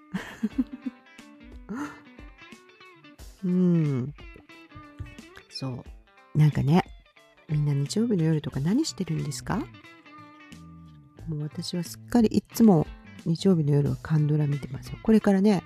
[3.44, 4.14] うん。
[5.50, 5.84] そ
[6.34, 6.38] う。
[6.38, 6.84] なんかね、
[7.48, 9.58] みんな日曜日の夜とか何してるんですか？
[11.28, 12.86] もう私はすっかりいつも
[13.24, 14.98] 日曜日の夜はカンドラ見てますよ。
[15.02, 15.62] これからね、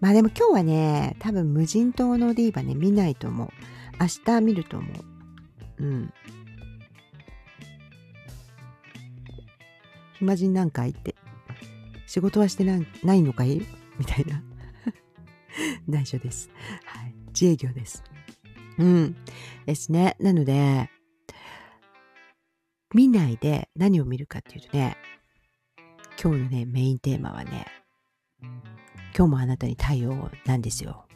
[0.00, 3.48] まあでも今日はね、多分無人島のディーバね、見ないと思う。
[4.00, 4.88] 明日見ると思
[5.78, 5.84] う。
[5.84, 6.12] うん。
[10.14, 11.14] 暇人なんかいって。
[12.08, 13.60] 仕事はしてないのかい？
[13.98, 14.42] みたいな。
[15.86, 16.50] 内緒です。
[16.86, 17.14] はい。
[17.28, 18.02] 自営業です。
[18.78, 19.16] うん。
[19.66, 20.16] ですね。
[20.18, 20.90] なので、
[22.94, 24.96] 見ないで何を見るかっていうとね、
[26.22, 27.66] 今日のね、メインテーマはね、
[29.14, 31.06] 今日もあなたに太陽なんですよ。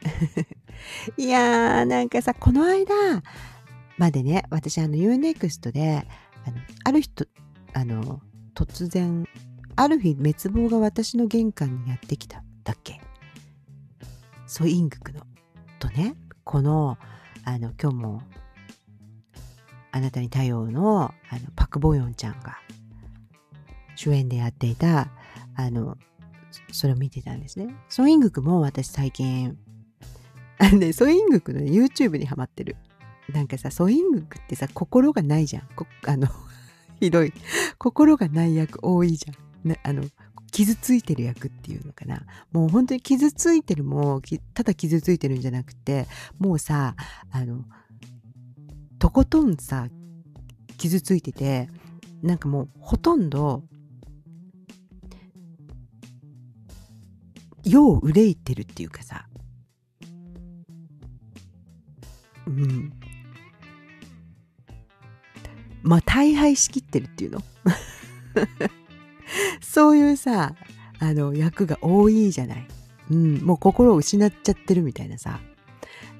[1.18, 2.94] いやー、なんかさ、この間
[3.98, 6.08] までね、私、あの、UNEXT で、
[6.46, 7.26] あの、ある人、
[7.74, 8.22] あの、
[8.54, 9.28] 突然、
[9.76, 13.00] ある日、滅亡が私の玄関にやってきた、だっけ？
[14.46, 15.26] ソイングクの、
[15.78, 16.98] とね、この、
[17.44, 18.22] あの、今日も、
[19.90, 22.58] あなたに太陽の、あの、パク・ボヨンちゃんが、
[23.96, 25.10] 主演でやっていた、
[25.54, 25.96] あの、
[26.70, 27.74] それを見てたんですね。
[27.88, 29.56] ソイングクも私最近、
[30.58, 32.76] あのね、ソイングクの、YouTube にハマってる。
[33.32, 35.68] なんかさ、ソイングクってさ、心がないじゃん。
[36.06, 36.28] あの、
[37.00, 37.32] ひどい。
[37.78, 39.51] 心がない役多いじゃん。
[39.64, 40.04] ね、あの、
[40.50, 42.22] 傷ついてる役っていうのかな。
[42.52, 44.20] もう本当に傷ついてるも、
[44.54, 46.06] ただ傷ついてるんじゃなくて、
[46.38, 46.94] もうさ、
[47.30, 47.64] あの、
[48.98, 49.88] とことんさ、
[50.76, 51.68] 傷ついてて、
[52.22, 53.64] なんかもうほとんど、
[57.64, 59.26] 世を憂いてるっていうかさ、
[62.46, 62.92] うん。
[65.82, 67.42] まあ、大敗しきってるっていうの
[69.60, 70.54] そういうさ、
[70.98, 72.66] あの、役が多いじゃない。
[73.10, 75.40] うん、もう心を失っちゃってるみたいなさ。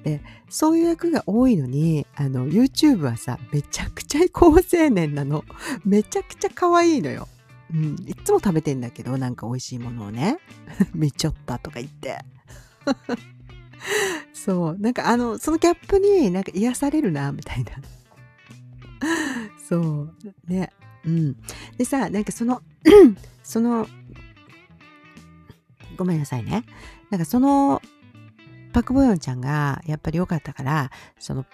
[0.03, 5.45] で、そういう役が多いのに、あの、YouTube はさ、めちゃくちゃ高青年なの。
[5.85, 7.27] めちゃくちゃ可愛いのよ。
[7.73, 10.37] うん、いつも食べてんだけど、なんか美味しいものをね。
[10.93, 12.19] めちょったとか言って。
[14.33, 14.77] そう。
[14.77, 17.71] なんかあの、そのギャップになんか癒されるな、みたいな。
[19.67, 20.15] そう。
[20.47, 20.71] ね。
[21.05, 21.35] うん。
[21.77, 22.61] でさ、なんかその
[23.43, 23.87] その、
[25.97, 26.63] ごめんなさいね。
[27.09, 27.81] なんかその、
[28.73, 31.45] パクボヨンちゃんがやっぱり良かったから、その、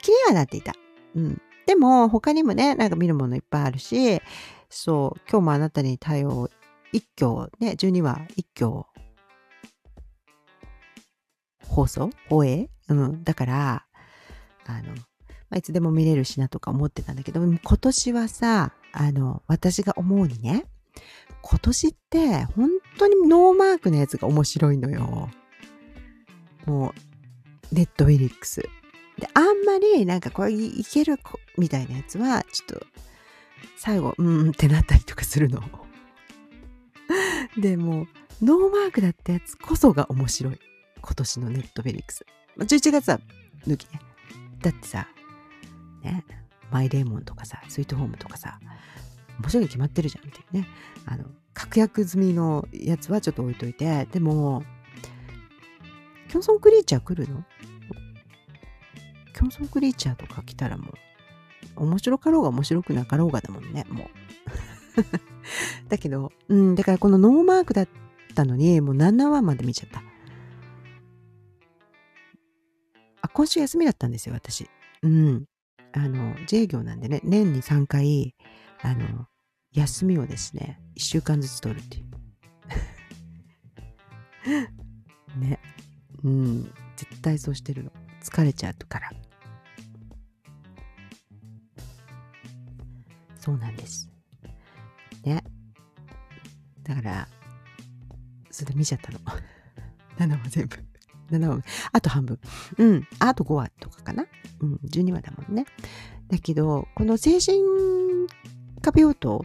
[0.00, 0.74] 気にはなっていた。
[1.14, 1.40] うん。
[1.66, 4.20] でも、他にもね、なんか見るものいっぱいあるし、
[4.68, 6.50] そう、今日もあなたに対応、
[6.92, 8.84] 一挙、ね、12話一挙、
[11.66, 12.10] 放送？
[12.28, 12.70] 放映？
[12.88, 13.24] うん。
[13.24, 13.84] だから、
[14.66, 20.64] あの、まあ、いつでも見れるしなとか思ってたんだけど、今年はさ、あの、私が思うにね、
[21.42, 25.28] 今年って本当にノーマークのやつが面白いのよ。
[26.64, 26.94] も
[27.70, 28.62] う、ネットウィリックス。
[29.18, 31.18] で、あんまりなんかこれいける
[31.58, 32.86] みたいなやつは、ちょっと、
[33.76, 35.62] 最後、うんってなったりとかするの。
[37.58, 38.06] でも、
[38.40, 40.58] ノーマークだったやつこそが面白い。
[41.02, 42.24] 今年のネットフェリックス。
[42.56, 43.20] まあ、11月は
[43.66, 44.00] 抜きね。
[44.62, 45.06] だってさ、
[46.02, 46.24] ね、
[46.70, 48.58] マイレーモンとかさ、スイートホームとかさ、
[49.40, 50.68] 面白いに決まってるじゃんっていうね。
[51.06, 51.24] あの、
[51.54, 54.62] 確約済みのやつはちょっと置いといて、でも、
[56.28, 57.44] キョンソンクリーチャー来るの？
[59.34, 60.92] キョンソンクリーチャーとか来たらも
[61.76, 64.08] う、面白かろうが面白くなかろうがだもんね、もう。
[65.88, 67.88] だけど、うん、だからこのノーマークだっ
[68.34, 70.02] たのに、もう7話まで見ちゃった。
[73.22, 74.68] あ、今週休みだったんですよ、私。
[75.02, 75.44] うん。
[75.92, 78.34] あの、自営業なんでね、年に3回、
[78.82, 79.26] あの、
[79.72, 82.06] 休みをですね、1週間ずつ取るっていう。
[85.40, 85.58] ね。
[86.22, 86.62] うん。
[86.96, 87.92] 絶対そうしてるの。
[88.22, 89.10] 疲れちゃうから。
[93.38, 94.10] そうなんです。
[95.24, 95.44] ね。
[96.82, 97.28] だから、
[98.50, 99.18] それ見ちゃったの。
[100.18, 100.95] 7話全部。
[101.30, 101.62] 7話。
[101.92, 102.38] あと半分。
[102.78, 103.08] うん。
[103.18, 104.26] あと5話とかかな。
[104.60, 104.80] うん。
[104.84, 105.66] 12話だもんね。
[106.28, 107.58] だけど、この精神
[108.82, 109.44] 科病棟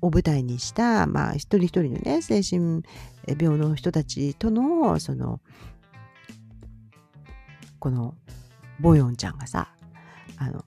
[0.00, 2.82] を舞台にした、まあ、一人一人のね、精神
[3.26, 5.40] 病の人たちとの、その、
[7.78, 8.14] この、
[8.80, 9.74] ボヨンちゃんがさ、
[10.38, 10.64] あの、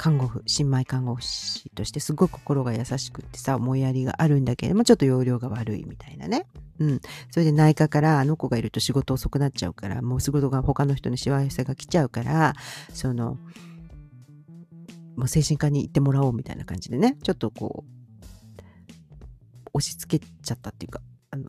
[0.00, 6.46] 看護婦、新米看護師としてすごい心が優しくってさ、思いやりがあるんだけれども、ちょっと容量が悪いみたいなね。
[6.78, 7.00] うん。
[7.30, 12.54] それで内科からあの子がいると仕事遅くなっちゃうから、もう仕事が他の人にしわ寄せが来ちゃうから、
[12.94, 13.36] その、
[15.16, 18.58] もう精神科に行ってもらおうみたいな感じでね、ちょっとこう、
[19.74, 21.44] 押し付けちゃったっていうか、あの、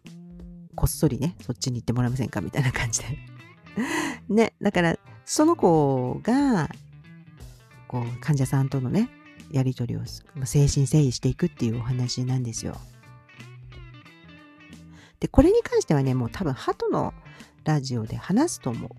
[0.76, 2.42] こっそりね、そっちに行ってもらえませんか？
[2.42, 3.18] みたいな感じで。
[4.28, 6.70] ね、だから、その子が、
[7.92, 9.10] こう患者さんとのね
[9.52, 12.78] やり取りを精神誠意していくっていうお話なんですよ。
[15.20, 17.14] でこれに関してはねもう多分鳩の
[17.66, 18.92] ラジオで話すと思う。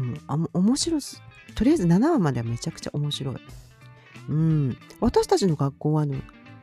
[0.00, 1.22] うん、あ面白す
[1.54, 3.36] とりあえず7話まではめちゃくちゃ面白い。
[4.30, 6.14] うん、私たちの学校はの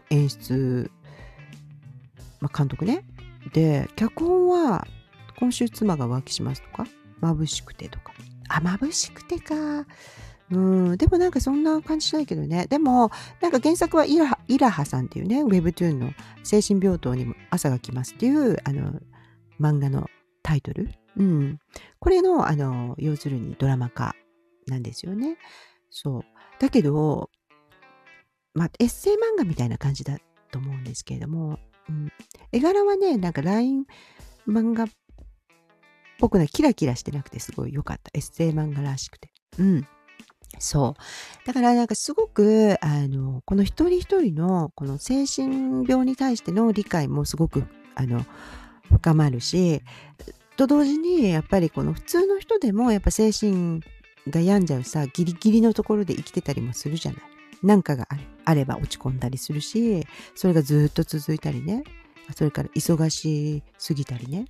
[0.09, 0.89] 演出、
[2.39, 3.05] ま、監督ね。
[3.53, 4.87] で脚本は
[5.37, 6.87] 今週妻が浮気しますとか
[7.21, 8.11] 眩しくてとか
[8.49, 9.85] あ眩しくてか
[10.49, 10.57] う
[10.93, 12.67] ん、でもなんかそんな感じしないけどね。
[12.67, 18.99] でも、なんか原作はイラハイラハさんっていうね、ウェブトゥーンの精神病棟にも朝が来ますっていう、あの、
[19.59, 20.07] 漫画の
[20.43, 20.89] タイトル。
[21.17, 21.59] うん。
[21.99, 24.15] これの、あの、要するにドラマ化
[24.67, 25.37] なんですよね。
[25.89, 26.21] そう。
[26.59, 27.29] だけど、
[28.53, 30.17] まあ、エッセイ漫画みたいな感じだ
[30.51, 32.11] と思うんですけれども、うん、
[32.51, 33.85] 絵柄はね、なんか LINE
[34.47, 34.87] 漫画っ
[36.19, 38.11] ぽくなキラキラしてなくてすごい良かった。
[38.13, 39.29] エッセイ漫画らしくて。
[39.59, 39.87] うん。
[40.59, 41.47] そう。
[41.47, 47.63] だからなんかすごく、あの、この一人一人のこの精神病に対しての理解もすごく、
[47.95, 48.25] あの、
[48.89, 49.81] 深まるし、
[50.55, 53.81] と同時にやっぱりこの普通の人でもやっぱ精神
[54.29, 57.21] が病んじゃうさ、ギリギリのところで生きてたりもするじゃない。
[57.63, 61.83] なんかがあるあれば落ち込んだりするし、それがずっと続いたりね、
[62.35, 64.45] それから忙しすぎたりね、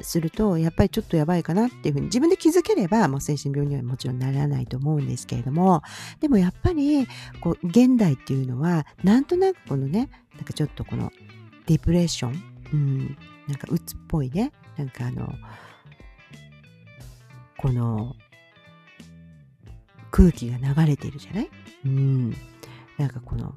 [0.00, 5.82] すると、やっぱりちょっとやばいかなっていうふうに自分で気づければ、もう精神病にはもちろんならないと思うんですけれども、
[6.20, 7.06] でもやっぱり、
[7.40, 11.10] こう、現代っていうのは、なんとなくこのね、なんかちょっとこの、
[11.66, 15.32] デプレッション、うん、なんか鬱っぽいね、なんかあの、
[17.56, 18.14] この、
[20.10, 21.50] 空気が流れてるじゃない？
[21.84, 22.30] うん。
[22.96, 23.54] なんかこの、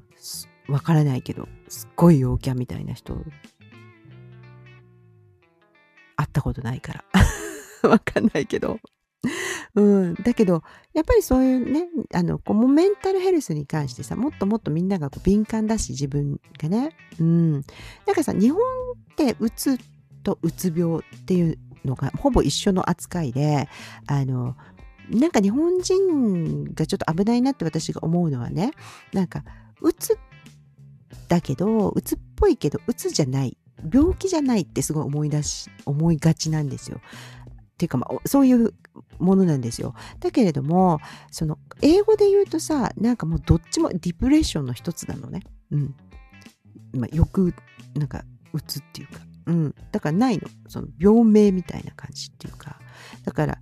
[0.68, 3.16] わからないけど、すっごい陽キャみたいな人
[6.42, 7.04] ことないから。
[7.88, 8.78] わかんないけど。
[9.74, 10.14] うん。
[10.14, 16.96] だけど、やっぱりそういうね、あの、こうメンタルヘルスに関してさ、もっともっとみんながこう敏感だし、自分がね。
[17.18, 17.62] うん。
[18.06, 19.78] だかさ、日本ってうつ
[20.22, 23.68] とうつ病っていうのがほぼ一緒の扱いで、
[24.06, 24.56] あの、
[25.10, 28.72] なんか日本人がちょっと危ないなって私が思うのはね、
[29.12, 29.44] なんか、
[29.80, 30.18] うつ
[31.28, 33.56] だけど、うつっぽいけど、うつじゃない。
[33.92, 37.00] 病気じゃないってすごい思い出し、思いがちなんですよ。
[37.52, 38.74] っていうかまあ、そういう
[39.18, 39.94] ものなんですよ。
[40.20, 45.42] だけれども、その、英語で言うとさ、なんかもうどっちもディプレッションの一つなのね。
[45.70, 45.94] うん。
[46.92, 47.54] まあ、よく、
[47.94, 49.20] なんか、うつっていうか。
[49.46, 49.74] うん。
[49.90, 50.48] だからないの。
[50.68, 52.78] その、病名みたいな感じっていうか。
[53.24, 53.58] だから、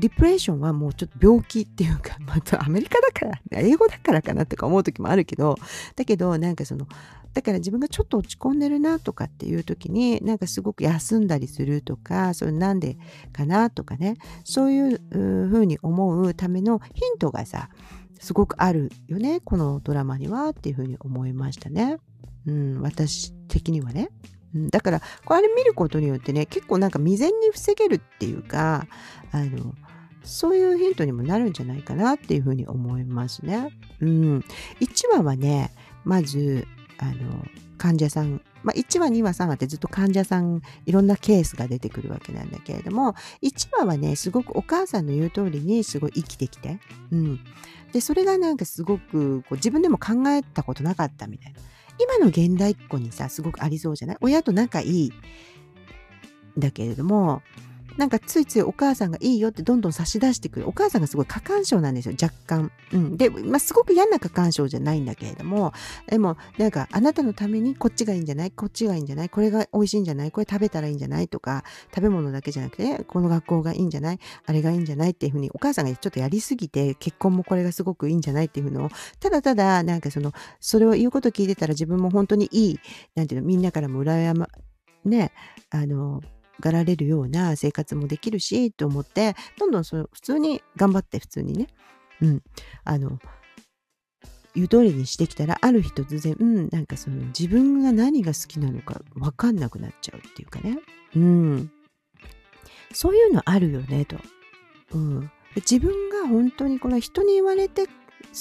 [0.00, 5.56] ディプレッションはもうちょっと病気っていうか、 またアメリカだから、英語だからかなとか思う時もあるけど、
[5.94, 6.86] だけどなんかその、
[7.34, 12.96] だから自分がちょっと落ち込んでるなとかっていう時に、なんかすごく休んだりするとか、それなんで
[13.32, 17.68] かなとかね、そういうふうに思うためのヒントがさ、
[18.18, 21.98] すごくあるよね、このドラマにはっていうふうに思いましたね。
[22.46, 24.10] うん、私的にはね。
[24.54, 28.86] だから、これ見ることによってね、結構なんか未然に防げるっていうか、
[29.30, 29.74] あの、
[30.22, 33.70] そういうヒントにもなるんじゃないかなっていうふうに思いますね。
[34.00, 34.38] うん。
[34.80, 35.72] 1話はね、
[36.04, 36.66] まず、
[36.98, 37.44] あの、
[37.78, 46.78] 患者さん、まあ、1話、2話、3話ってずっと患者さん、いろんなケースが出てくるわけなんだけれども、1話はね、すごくお母さんの言う通りにすごい生きてきて、
[47.10, 47.40] うん。
[47.92, 51.60] で、それがなんかすごくこう自分でも考えたことなかったみたいな。
[51.98, 54.16] 今の現代っ子にさ、すごくありそうじゃない？
[54.20, 55.12] 親と仲いい
[56.58, 57.42] だけれども、
[57.96, 60.68] なんかついついお母さんがいいよってどんどん差し出してくる。
[60.68, 62.72] お母さんがすごい過干渉なんですよ、若干。
[62.92, 63.16] うん。
[63.16, 65.72] で、まあ、すごく嫌な過干渉じゃないんだけれども、
[66.06, 68.50] でも、なんか、あなたのためにこっちがいいんじゃない？
[68.50, 69.28] こっちがいいんじゃない？
[69.28, 70.30] これが美味しいんじゃない？
[70.30, 71.28] これ食べたらいいんじゃない？
[71.28, 74.18] とか、食べ物だけじゃなくて、この学校がいいんじゃない？
[74.46, 75.10] あれがいいんじゃない？
[75.10, 78.46] っていうふうに、お母さんがちょっとやりすぎて、結婚もこれがすごくいいんじゃない？
[78.46, 82.80] っていうのを、ただただ、なんかその、それを言うこと聞いてたら自分も本当にいい、
[83.14, 84.48] なんていうの、みんなからも羨ま、
[85.04, 85.32] ね、
[85.70, 86.20] あの、
[86.60, 91.66] がられるような生活もできるし、と思って、どんどんそ普通に頑張って普通にね、
[92.20, 92.42] うん、
[92.84, 93.18] あの、
[94.54, 100.78] 言う通りにしてきたら、ある日突然、うん、なんかその自分が何が好きなのかわかんなくなっちゃうっていうかね。
[101.14, 101.70] うん。
[102.92, 104.16] そういうのあるよね、と。
[104.92, 105.30] うん。
[105.56, 107.92] 自分が本当にこの人に言われて好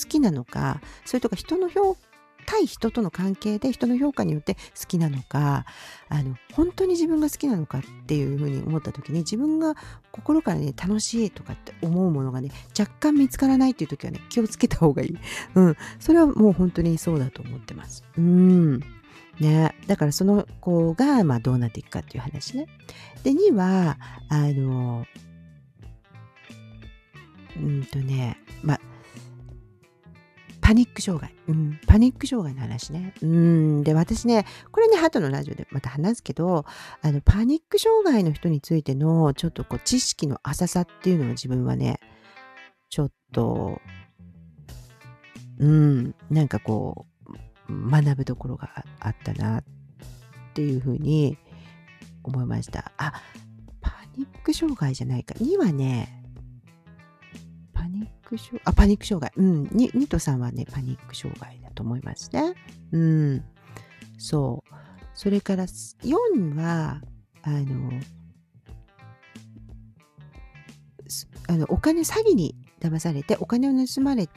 [0.07, 1.95] きなのか、それとか人の評
[2.49, 5.65] 対人との関係で人の評価によって好きなのか
[6.09, 9.75] あの本当に自分が好きなのかっていうふうに思った時に自分が
[10.11, 15.17] 心からね楽しいとかって思うものがね若干見つからないっていう時はね気をつけた方がいい。
[15.53, 15.77] うん。
[15.99, 18.03] それはもう本当にそうだと思ってます。
[18.17, 18.79] うん。
[19.39, 22.65] ね、だからその子が、まあ、どうなっていくかっていう話ね。
[23.23, 25.05] で、2は、あの、
[27.57, 28.81] うんとね、まあ、
[30.69, 31.33] パニック障害。
[31.47, 33.15] うん、パニック障害の話ね。
[33.23, 36.63] うん、で、私ね、これね、ハトのラジオでまた話すけど、
[37.01, 41.99] あの、パニック障害の人についての、ちょっとこう、知識の浅さっていうのを自分はね、
[42.89, 43.81] ちょっと、
[45.57, 47.07] うん、なんかこ
[47.67, 49.63] う、学ぶところがあったなっ
[50.53, 51.39] ていうふうに
[52.21, 52.91] 思いました。
[52.97, 53.13] あ、
[53.81, 55.33] パニック障害じゃないか。
[55.39, 56.18] 2はね、
[57.99, 59.31] ニック障あ、パニック障害。
[59.35, 59.63] うん。
[59.71, 62.53] ニニトさんはね、パニック障害だと思いますね。
[62.91, 63.43] うん。
[64.17, 64.73] そう。
[65.13, 67.01] それから4は、
[67.43, 67.91] あの、
[71.47, 74.29] あのお金詐欺に騙されてお金を盗まれ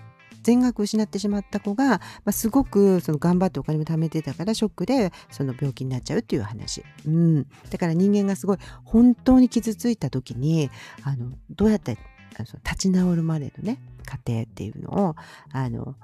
[0.43, 10.71] 全額失ってしまった子が、まあ、すごくその頑張ってお金も貯めてたからショックでその病気になっちゃうっていう話、うん、だから人間がすごい本当に傷ついた時に
[11.05, 11.97] あのどうやって
[12.37, 15.17] あの立ち直るまでのね過程っていうのを
[15.53, 15.95] あの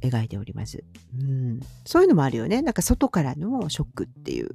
[0.00, 0.82] 描いております、
[1.18, 1.60] うん。
[1.84, 2.60] そういうのもあるよね。
[2.62, 4.50] なんか外からのショックっていう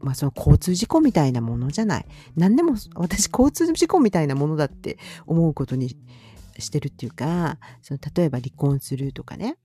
[0.00, 2.06] まあその交通事故みたいなものじゃない。
[2.36, 5.96] 何でも私交通事故みたいなものだって思うことに
[6.58, 9.56] してるっていうか、その例えば離婚するとかね。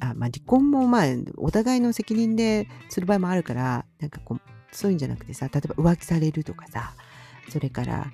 [0.00, 1.06] あまあ、離婚もまあ
[1.38, 4.40] お互いの責任でする場合もあるからなんかこう
[4.70, 6.92] そういうんじゃなくてさ例えば浮気されるとかさ
[7.48, 8.12] それから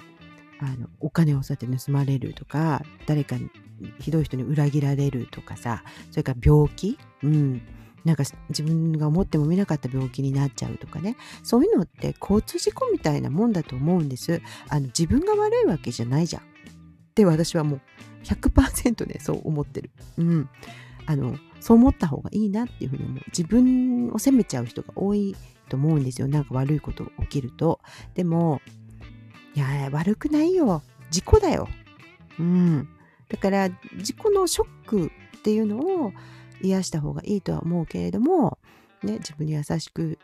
[0.61, 3.50] あのお金をそうやって盗まれるとか誰かに
[3.98, 7.62] ひどい人に裏切られるとかさそれから病気、うん、
[8.05, 11.16] なんか自分が思ってもみなかった病気になっちゃうとかね。
[11.42, 14.42] そういうのって交通事故みたいなもんだと思うんです。
[14.68, 16.42] あの自分が悪いわけじゃないじゃん。
[16.42, 16.44] っ
[17.14, 17.80] て私はもう
[18.24, 19.90] 100%ねそう思ってる。
[20.18, 20.48] うん。
[21.07, 23.22] あのそう思った方がいいなっていうふうに思う。
[23.28, 25.34] 自分を責めちゃう人が多い
[25.70, 26.28] と思うんですよ。
[26.28, 27.80] なんか悪いことが起きると。
[28.14, 28.61] でも
[29.55, 31.68] いや悪くないよ事故だよ
[32.38, 32.88] うん
[33.28, 35.07] だから事故のショック
[35.38, 36.12] っていうのを
[36.62, 38.59] 癒した方がいいとは思うけれども、
[39.02, 40.18] ね、自分に優しく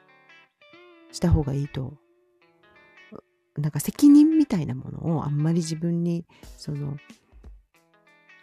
[1.13, 1.95] した方がいいと
[3.57, 6.25] なんか責任みたいなものをあんまり自分に
[6.57, 6.97] その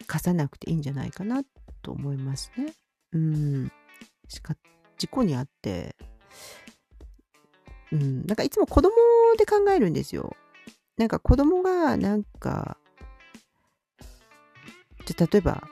[0.06, 1.42] 課さなくていいんじゃないかな
[1.82, 2.72] と思いますね。
[3.12, 3.72] うん。
[4.28, 4.54] しか
[4.96, 5.96] 事故にあって、
[7.92, 8.90] うん、なんかいつも子供
[9.38, 10.36] で考えるんですよ。
[10.98, 12.76] なんか子供がなんか、
[15.06, 15.66] じゃ例えば、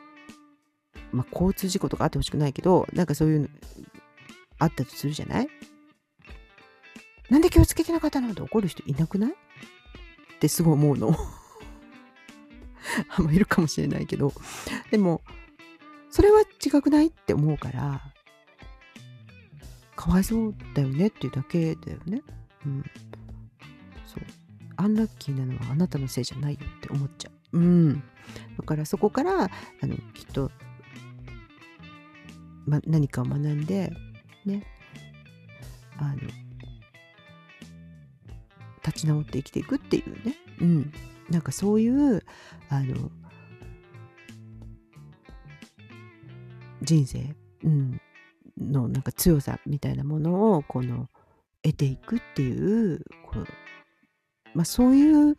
[1.13, 3.49] まあ、交通事故とかあってほしくないけど、なんかそういうの
[4.59, 5.49] あったとするじゃない？
[7.29, 8.31] なんで気をつけてなかったの？
[8.31, 9.33] って怒る人いなくない？
[9.33, 9.35] っ
[10.39, 11.15] てすごい思うの。
[13.19, 14.33] あんまいるかもしれないけど。
[14.91, 15.23] でも、
[16.09, 18.01] それは違くないって思うから、
[19.97, 22.23] かわいそうだよねっていうだけだよね。
[22.65, 22.85] うん。
[24.77, 27.59] アンラッキーなのはあなたのせいじゃないよって思っちゃう。
[27.59, 28.03] うん。
[28.59, 29.49] だからそこから、あ
[29.87, 30.51] の、きっと、
[32.67, 33.93] ま、何かを学んで、
[34.45, 34.65] ね、
[35.99, 36.17] あの、
[38.87, 40.93] 立ち直って生きていくっていうね、うん、
[41.29, 42.23] なんかそういう
[42.69, 43.11] あの
[46.83, 48.01] 人生、うん、
[48.59, 51.09] のなんか強さみたいなものをこの
[51.63, 53.47] 得ていくっていうこう、
[54.57, 55.37] まあ、そういう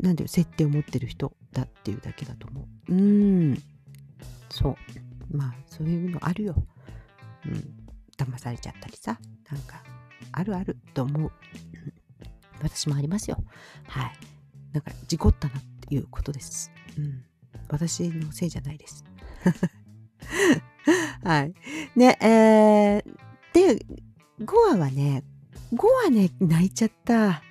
[0.00, 2.92] なんていう設定を持ってる人だっていうだけだと思う。
[2.92, 3.62] うん
[4.50, 6.54] そうまあそういうのあるよ。
[7.46, 7.74] うん、
[8.16, 9.18] 騙されちゃったりさ
[9.50, 9.82] なんか
[10.32, 11.30] あるあると思う。
[12.62, 13.36] 私もありますよ。
[13.88, 14.12] はい。
[14.72, 16.70] なんか、事故ったなっていうことです。
[16.96, 17.24] うん。
[17.68, 19.04] 私のせいじゃないです。
[21.24, 21.54] はい。
[21.96, 23.84] ね、えー、で、
[24.40, 25.24] 5話はね、
[25.72, 27.42] 5話ね、泣いちゃった。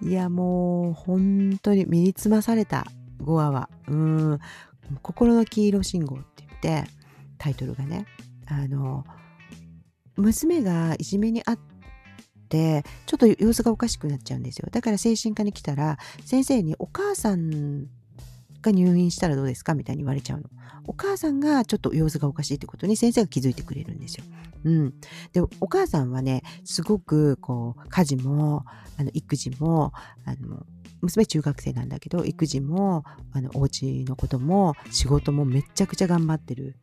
[0.00, 2.86] いや、もう、本当に身につまされた、
[3.20, 3.68] 5話は。
[3.88, 4.38] うん。
[5.02, 6.90] 心の黄色信号って言って、
[7.38, 8.06] タイトルがね、
[8.46, 9.04] あの、
[10.16, 11.58] 娘がいじめにあっ
[12.48, 17.86] てちょっと様子がおかしくなっちゃうんですよだから精神科に来たら先生にお母さん
[18.62, 19.74] が入院したらどうですか？
[19.74, 20.48] みたいに言われちゃうの。
[20.86, 24.24] お母さんがちょっと様子がおかしいってことに先生が気づいてくれるんですよ。
[24.64, 24.94] うん。
[25.32, 28.64] で、お母さんはね、すごくこう、家事も、
[28.98, 29.92] あの、育児も、
[30.24, 30.66] あの、
[31.00, 36.76] 娘中学生なんだけど、育児も、あの、お家のことも、仕事もめちゃくちゃ頑張ってる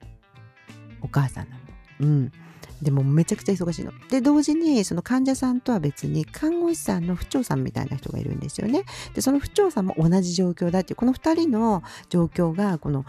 [1.01, 1.61] お母さんなの。
[2.01, 2.31] うん。
[2.81, 3.91] でもめちゃくちゃ忙しいの。
[4.09, 8.83] で、同時にその患者さんとは別に看護師さんの不調さんみたいな人がいるんですよね。
[9.13, 13.05] で、その不調さんも同じ状況だっていう、この2人の状況が、この、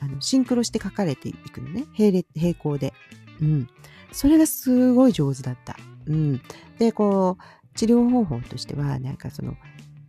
[0.00, 1.86] あのシンクロして書かれていくのね。
[1.98, 2.92] 並並行で。
[3.40, 3.68] うん。
[4.10, 5.76] それがすごい上手だった。
[6.06, 6.42] うん。
[6.78, 9.56] で、こう、治療方法としては、なんかその、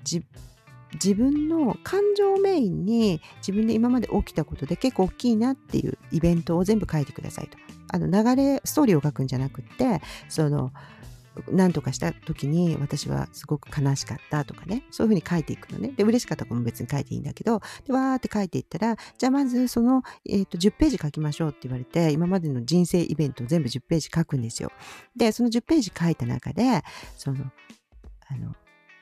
[0.03, 7.57] 自分の感情メインに自分で今まで起きたことで結構大きいなっていうイベントを全部書いてくださいと。
[7.93, 10.73] あの流れ、ストーリーを書くんじゃなくって、その、
[11.51, 15.89] 何とかした時に私はすごく悲しかったとかね、そういうふうに書いていくのね。
[15.89, 24.71] で、嬉しかった子も別に書いていいんだけど、で、わーって書いていったら、じゃあまずその、え、ー、と、10ページ書きましょうって言われて、今までの人生イベントを全部10ページ書くんですよ。
[25.15, 26.83] で、その10ページ書いた中で、
[27.15, 27.45] その、
[28.27, 28.55] あの、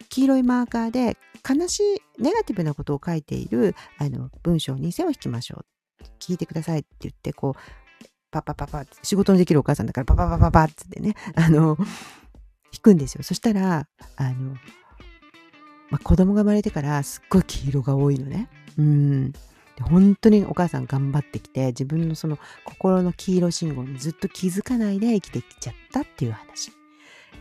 [0.10, 1.18] 黄色いマーカーで
[1.48, 5.66] 悲しいネガティブなことを書いているあの文章に線を引きましょう。
[6.20, 7.60] 聞いてくださいって言って、こう、
[8.32, 11.78] パパパパって仕事のできるお母さんだからパパパパパってね、あの、
[12.74, 13.24] 引くんですよ。
[13.24, 14.56] そしたら、あの、
[15.90, 18.50] まあ、子供が生まれてからすっごい黄色が多いのね。
[18.78, 19.34] うん。
[19.82, 26.72] 本当にお母さん頑張ってきて、自分のその心の黄色信号にずっと気づかないで生きてきちゃったっていう話。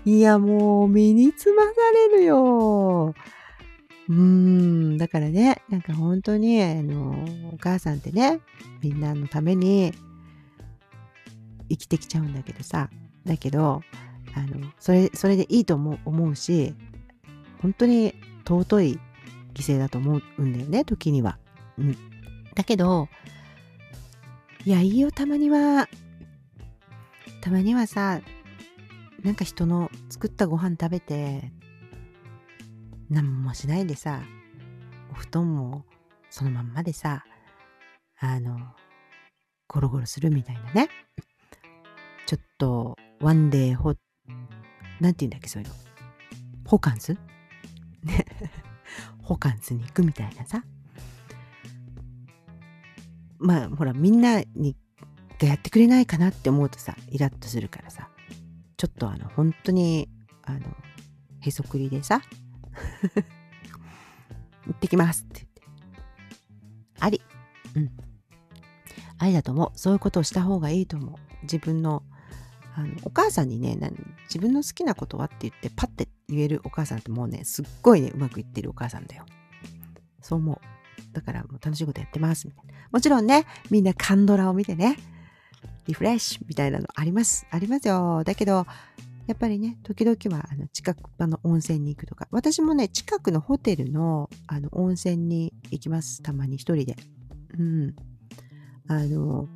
[0.05, 1.71] いや、もう身につまさ
[2.13, 3.15] れるよ。
[4.09, 8.41] うん、だからね、なんか本当に、あの、お母さんってね、
[8.83, 9.93] みんなのために
[11.71, 12.91] 生きてきちゃうんだけどさ、
[13.25, 13.83] だけど、
[14.35, 16.75] あの、それ、それでいいと思う思うし、
[17.63, 18.15] 本当に
[18.47, 19.01] 尊い
[19.55, 21.39] 犠牲だと思うんだよね、時には。
[21.79, 21.97] うん。
[22.55, 23.09] だけど、
[24.67, 25.89] いやいいよたまには
[27.41, 28.21] たまにはさ
[29.23, 31.51] なんか人の作ったご飯食べて
[33.09, 34.21] 何もしないでさ
[35.11, 35.87] お布団も
[36.29, 37.25] そのまんまでさ
[38.19, 38.59] あの
[39.67, 40.91] ゴロゴロするみたいなね
[42.61, 43.95] とワンデーホ
[45.01, 45.75] なんて言うんだっけそういうの。
[46.67, 47.17] ホカンス
[48.05, 48.27] ね
[49.23, 50.63] ホカンスに行くみたいなさ。
[53.39, 54.77] まあほらみんなに
[55.41, 58.11] がやってくれないかなって思うとさイラッとするからさ。
[58.77, 60.09] ちょっとあの本当に
[60.43, 60.61] あの
[61.41, 62.23] へそくりでさ
[64.67, 65.63] 行ってきますって言って。
[67.01, 67.23] あり。
[67.75, 67.91] うん。
[69.19, 69.79] ありだと思う。
[69.79, 71.15] そういうことをした方がいいと思う。
[71.43, 72.03] 自分の
[72.81, 73.77] あのお母さんにね
[74.25, 79.27] 自分の好きなことはって言ってパッて言えるお母さんってもうねすっごいねうまくいってるお母さんだよ。
[80.23, 80.61] そう思う。
[81.13, 82.73] だからもう楽しいことやってますみたいな。
[82.91, 84.97] もちろんねみんなカンドラを見てね
[85.87, 87.47] リフレッシュみたいなのあります。
[87.51, 88.23] ありますよ。
[88.25, 88.67] だけど
[89.27, 92.29] やっぱりね時々はあの近くの温泉に行くとか。
[92.31, 96.23] 私もね近くのホテルのあの温泉に行きます。
[96.23, 96.97] たまに一人で。
[97.59, 97.95] うん。
[98.89, 99.49] あの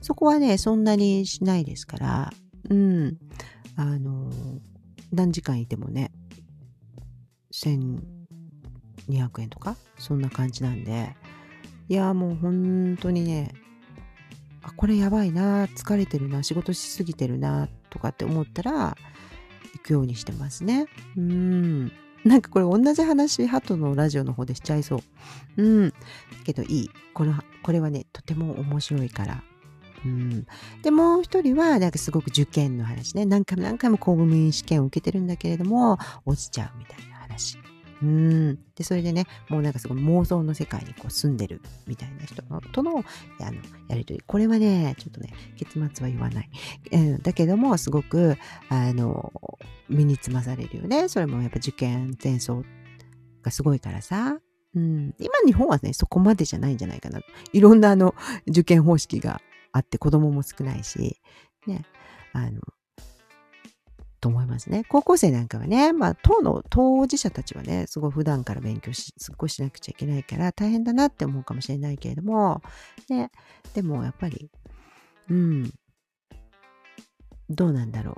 [0.00, 2.32] そこはねそんなにしないですから。
[2.70, 3.18] うん。
[3.76, 4.30] あの
[5.12, 6.12] 何時間いてもね
[7.52, 8.00] 1200
[9.40, 11.14] 円とかそんな感じなんで。
[11.88, 13.52] いやもう本当にね
[14.62, 18.96] あこれやばいな疲れてるな仕事しすぎてるなとかって思ったら
[19.74, 20.86] 行くようにしてますね。
[21.16, 21.92] うん。
[22.24, 25.02] なんかこれ同じ話ハトのラジオの方でしちゃいそ
[25.56, 25.62] う。
[25.62, 25.92] うん。
[26.44, 26.90] けどいい。
[27.14, 29.42] このこれはねとても面白いから。
[30.04, 30.46] うん、
[30.82, 33.26] でもう一人はなんかすごく受験の話ね。
[33.26, 37.58] 何回も何回も公務員試験を受けてるんだけれども落ちちゃうみたいな話。
[38.02, 38.58] うん。
[38.74, 42.42] でそれでねもうなんかすごい妄想の世界にこう住んでるみたいな人
[42.72, 43.04] との
[43.40, 44.22] あのやりとり。
[44.26, 46.50] これはねちょっとね結末は言わない、
[46.92, 48.36] うん、だけどもすごく
[48.68, 49.32] あの
[49.88, 51.08] 身につまされるよね。
[51.08, 52.64] それもやっぱ受験戦争
[53.42, 54.38] がすごいからさ。
[54.72, 57.20] うん、今日本はね、そこまでじゃないんじゃないかな。
[57.52, 58.14] いろんなあの
[58.46, 59.40] 受験方式が
[59.72, 61.20] あって子供も少ないし、
[61.66, 61.84] ね、
[62.32, 62.60] あの、
[64.20, 64.84] と思いますね。
[64.88, 72.62] 高校生なんかはね、まあ、当の当事者たちはね、すごい普段から勉強し、すっごいしなくちゃいけないから大変だなって思うかもしれないけれども、
[73.08, 73.30] ね、
[73.74, 74.50] でもやっぱり、
[75.30, 75.72] うん、
[77.48, 78.14] どうなんだろう。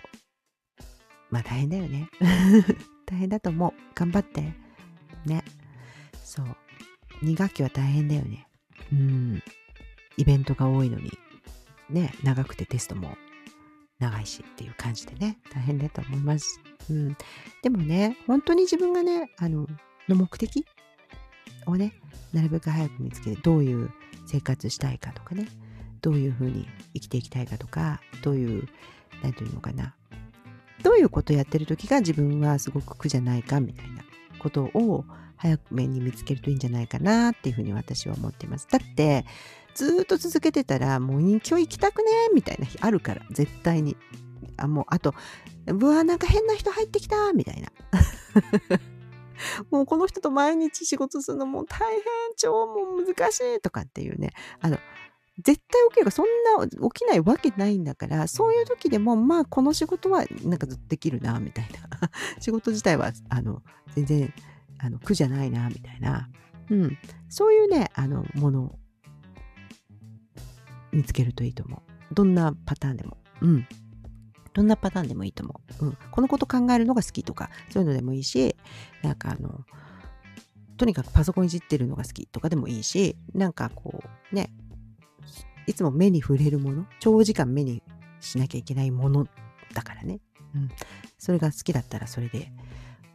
[1.30, 2.11] まあ大変だよね。
[3.07, 3.72] 大変だと思う。
[3.94, 4.53] 頑張って。
[5.24, 5.44] ね。
[6.24, 6.46] そう。
[7.22, 8.48] 2学期は大変だよね。
[8.92, 9.42] うん。
[10.16, 11.11] イベントが多いのに。
[11.93, 13.16] ね、長くてテストも
[13.99, 16.61] 長いしっていう感じでね、大変だと思います。
[16.90, 17.16] うん。
[17.62, 19.66] でもね、本当に自分がね、あの、
[20.09, 20.64] の目的
[21.66, 21.95] をね、
[22.32, 23.90] なるべく早く見つけて、どういう
[24.26, 25.47] 生活したいかとかね、
[26.01, 28.68] どういうふうに生きていきたいかとか、どういう、
[29.22, 29.95] 何て言うのかな、
[30.82, 34.03] どういうことやってる時が自分はすごく苦じゃないかみたいな
[34.40, 35.05] ことを
[35.36, 38.66] 早く目に見つけるといいんじゃないかなっていうふうに私は思っています。
[38.70, 39.24] だって
[39.75, 43.97] ずっと続けてたらもう今日行きたくねみたいな日あるから絶対に。
[44.59, 45.14] あもうあと
[45.66, 47.68] うわなんか変な人入ってきたみたいな。
[49.70, 52.03] もうこの人と毎日仕事するのもう大変
[52.37, 54.79] 超もう難しいとかっていうねあの
[55.39, 56.27] 絶対起きるかそん
[56.59, 63.62] な起きないわけないんだからそういう時でもまあこの仕事はなんかずっとできるなみたいな 仕事自体はあの
[63.95, 64.35] 全然
[64.79, 66.29] あの苦じゃないなみたいな、
[66.70, 66.99] うん、
[67.29, 68.79] そういうねあのもの
[70.93, 73.66] 見つけるといいと思うどんなパターンでもうん
[74.55, 78.55] どんなパターンでもいいと思う、うん、このこと考えるのが好きとかそういうのでもいいし
[79.03, 79.61] なんかあの
[80.76, 84.53] とにかくパソコンいじってるのが好きとかでもいいしなんかこうね
[85.66, 87.82] いつも目に触れるもの長時間目に
[88.20, 89.26] しなきゃいけないもの
[89.74, 90.20] だからね、
[90.55, 90.68] うん、
[91.18, 92.53] それが好きだったらそれで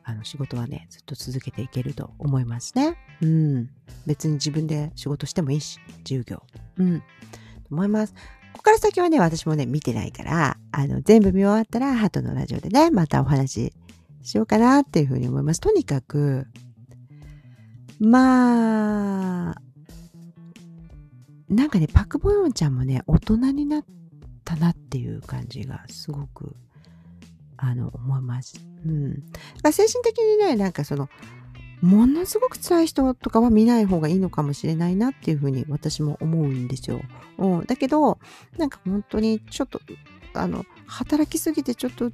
[0.09, 2.97] あの仕事はね、ずっと続けていけると思いますね。
[3.21, 3.69] うん。
[4.05, 6.43] 別に自分で仕事してもいいし、従業。
[6.77, 7.03] うん。
[7.67, 8.13] と思います。
[8.13, 8.19] こ
[8.57, 13.73] こから先はね、私もね、見てないから、あの、全部見終わったら、ハトのラジオでね、またお話し
[14.23, 15.59] しようかなっていうふうに思います。
[15.59, 16.47] とにかく、
[17.99, 19.61] まあ、
[21.49, 23.85] なんかね、パクボヨンちゃんもね、大人になっ
[24.43, 26.55] たなっていう感じがすごく
[27.57, 28.65] あの思います。
[28.85, 29.23] うん、
[29.71, 31.09] 精神的にねなんかその
[31.81, 37.01] ものすごく辛い人とかは見ない方がいいのかもしれないなっていうふうに私も思うんですよ。
[37.37, 38.17] うん、だけど
[38.57, 39.79] なんか本当にちょっと
[40.33, 42.13] あの働きすぎてちょっとう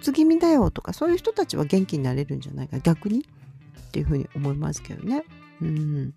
[0.00, 5.24] つ気味だよとかそういう人たちは元気になれるんじゃないか逆にっていうふうに思いますけどね。
[5.62, 6.14] うん、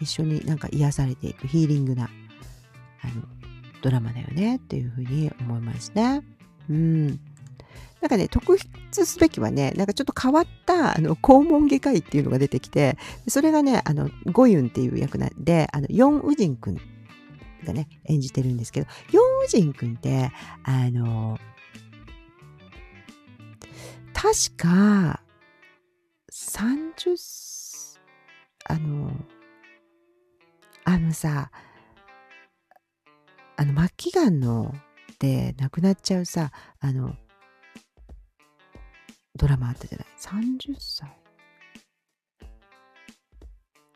[0.00, 2.10] 一緒になんか癒されていくヒーリングな
[3.02, 3.22] あの
[3.82, 6.22] ドラマだよねっていうふうに思いますね。
[6.68, 7.20] うん。
[8.00, 12.96] なんかね、特筆すべきはね、なんかちょっと変わったあの肛門外科医っていうのが出てきて、
[13.28, 16.80] それがね、あの、ゴユンっていう役なんで、あの、ヨン・ウジン君
[17.64, 20.32] がね、演じてるんですけど、ヨン・ウジン君って、
[20.64, 21.38] あの、
[24.14, 25.20] 確か、
[26.32, 27.98] 30、
[28.66, 29.12] あの、
[30.84, 31.50] あのさ、
[33.56, 34.74] あの、末期がんの
[35.18, 37.14] で亡くなっちゃうさ、あの、
[39.40, 41.08] ドラマあったじゃない ?30 歳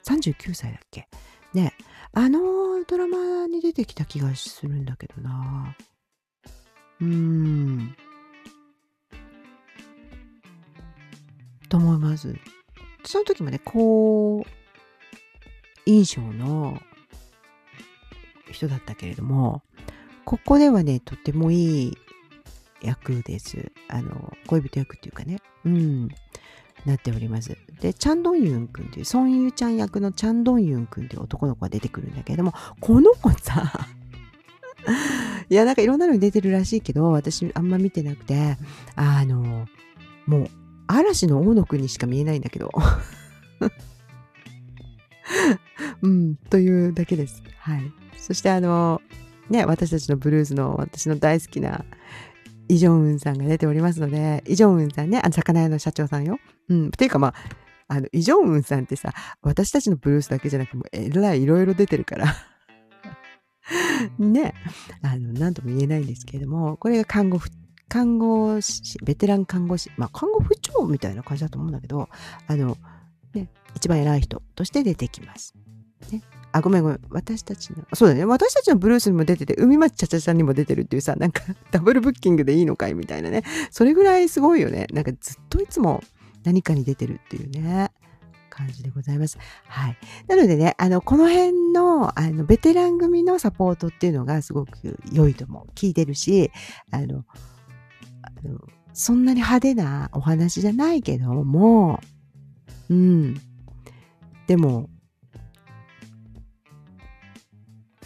[0.07, 1.07] ?39 歳だっけ？
[1.53, 1.74] ね
[2.14, 2.40] あの
[2.88, 5.76] ドラマに出てきた気がするんだけどな
[7.03, 7.95] うん。
[11.68, 12.34] と思います。
[13.05, 14.51] その時もね、こう、
[15.84, 16.80] 印象の
[18.51, 19.62] 人だったけれども、
[20.24, 21.99] ここではね、とてもいい
[22.85, 23.72] 役です。
[23.89, 25.39] あの、恋人役っていうかね。
[25.64, 26.09] うん。
[26.85, 27.57] なっております。
[27.80, 33.72] で、チャンドンユン君っていう、ソンユちゃん役のチャンドンユン君っていう男の子が出てくるんだけれども、この子さ、
[35.49, 38.57] いや、なんかいろんなのに出てるらしいけど、私あんま見てなくて、
[38.97, 39.66] あの、
[40.26, 40.49] もう、
[40.87, 42.70] 嵐の大野くんにしか見えないんだけど。
[46.03, 47.43] うん、というだけです。
[47.59, 47.93] はい。
[48.18, 49.01] そしてあの、
[49.49, 51.85] ね、私たちのブルースの私の大好きな
[52.69, 56.39] イ・ジョンウンさんが出ておりますので、イ・ジョンウンさんね、あの魚屋の社長さんよ。
[56.69, 56.87] うん。
[56.89, 57.35] っていうかまあ、
[57.89, 59.12] あの、イ・ジョンウンさんってさ、
[59.43, 62.35] 私たちのブルースだけじゃなくて、もえらいいろいろ出てるから
[64.19, 64.55] ね、
[65.03, 67.51] あの、なんとも言えないんですけれども、これが看護婦、
[67.89, 72.09] 看護師、ベテラン看護師、まあ、看護婦長みたいな感じだと思うんだけど、
[72.47, 72.77] あの、
[73.35, 75.55] ね、一番偉い人として出てきます。
[76.12, 76.23] ね、
[76.55, 77.00] あ、ごめんごめん。
[77.11, 78.24] 私たちの、そうだね。
[78.24, 81.42] 私たちのブルースにも出てて、海町ちゃちゃちゃんにも出てるっていうさ、なんか
[81.72, 83.42] ダブルブッキングでいいのかいみたいなね。
[83.72, 84.86] それぐらいすごいよね。
[84.92, 86.00] なんかずっといつも
[86.44, 87.90] 何かに出てるっていうね。
[88.50, 89.36] 感じでございます。
[89.66, 89.96] はい。
[90.28, 95.72] なのでね、あの、この辺の、あの、ベテラン組のサポートっていうのがすごく良いと思う。
[95.74, 96.52] 聞いてるし、
[96.92, 97.24] あの、
[98.22, 98.61] あの
[98.92, 101.98] そんなに派手なお話じゃないけども、
[102.88, 103.40] うん。
[104.46, 104.88] でも、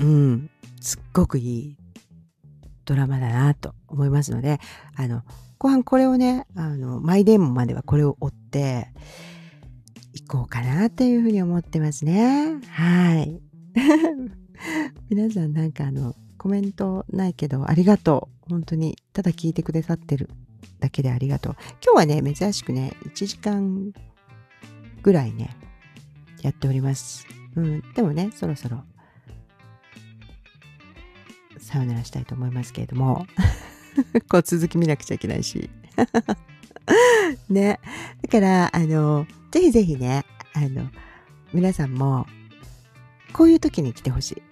[0.01, 1.77] うん、すっごくいい
[2.85, 4.59] ドラマだなと思いますので、
[4.97, 5.23] あの、
[5.59, 8.89] 後半これをね、あの、マイデーモンまではこれを追って
[10.15, 12.59] いこうかなというふうに思ってますね。
[12.69, 13.41] はい。
[15.11, 18.51] 皆さんなんかあの、コメントないけどありがとう。
[18.51, 20.31] 本当に、ただ聞いてくださってる
[20.81, 21.57] だけでありがとう。
[21.85, 23.93] 今日はね、珍しくね、1時間
[25.03, 25.57] ぐらいね、
[26.43, 27.27] やっております。
[27.57, 28.85] うん、でもね、そろそろ
[31.61, 33.27] さよならしたいと思いますけれども
[34.29, 35.71] こう続き見なくちゃいけないし
[37.49, 37.81] ね。
[38.23, 40.89] だから、あの、ぜひぜひね、あの、
[41.53, 42.27] 皆さんも、
[43.33, 44.43] こういう時に来てほしい。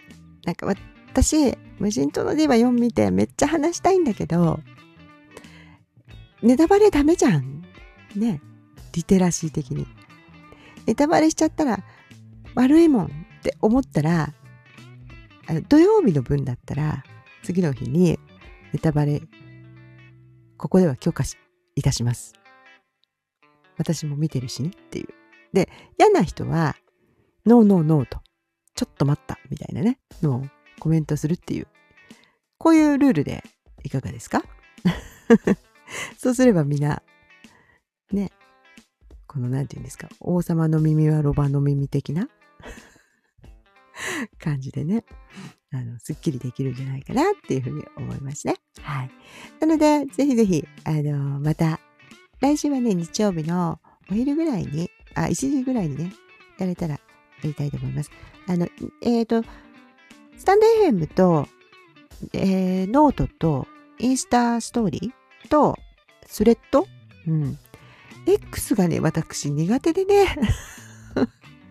[0.45, 4.61] なんか私、無人島のディバ4見てめっちゃ話したいんだけど、
[6.43, 7.63] ネタバレダメじゃん。
[8.15, 8.41] ね。
[8.93, 9.87] リテラシー的に。
[10.87, 11.83] ネタバレしちゃったら
[12.55, 13.09] 悪いもんっ
[13.43, 14.33] て思ったら、
[15.69, 17.05] 土曜日の分だったら、
[17.43, 18.19] 次の日に
[18.73, 19.23] ネタバレ、
[20.57, 21.25] ここでは許可
[21.75, 22.35] いたします。
[23.79, 25.09] 私も見てるしねっていう。
[25.53, 25.69] で、
[25.99, 26.77] 嫌な人は、
[27.45, 28.21] ノーノーノーと、
[28.75, 30.43] ちょっと待った、みたいなね、のを
[30.81, 31.67] コメントするっていう、
[32.59, 33.45] こういうルールで
[33.85, 34.43] いかがですか？
[36.19, 37.03] そうすればみんな、
[38.11, 38.31] ね、
[39.27, 42.29] この何て言うんですか、王様の耳はロバの耳的な？
[44.39, 45.05] 感じでね、
[45.73, 48.57] あの、すっきりできるんじゃないかなっていうふうに思いますね。
[48.81, 49.11] はい。
[49.61, 51.81] なので、ぜひぜひ、あの、また、
[52.41, 53.81] 来週はね、日曜日の
[54.11, 56.13] お昼ぐらいに、あ、1時ぐらいにね、
[56.59, 57.01] やれたらや
[57.45, 58.11] りたいと思います。
[58.47, 58.69] あの、
[59.03, 59.43] えっ、ー、と、
[60.37, 61.49] スタンド FM と、
[62.33, 63.67] えー、ノートと、
[63.99, 65.79] インスタストーリーと、
[66.27, 66.87] スレッド？
[67.27, 67.59] うん。
[68.27, 70.37] X がね、私苦手でね。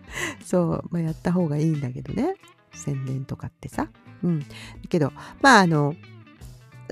[0.44, 2.34] そう、まあ、やった方がいいんだけどね。
[2.72, 3.88] 宣伝とかってさ。
[4.22, 4.40] うん。
[4.40, 4.46] だ
[4.88, 5.94] けど、まあ、あの、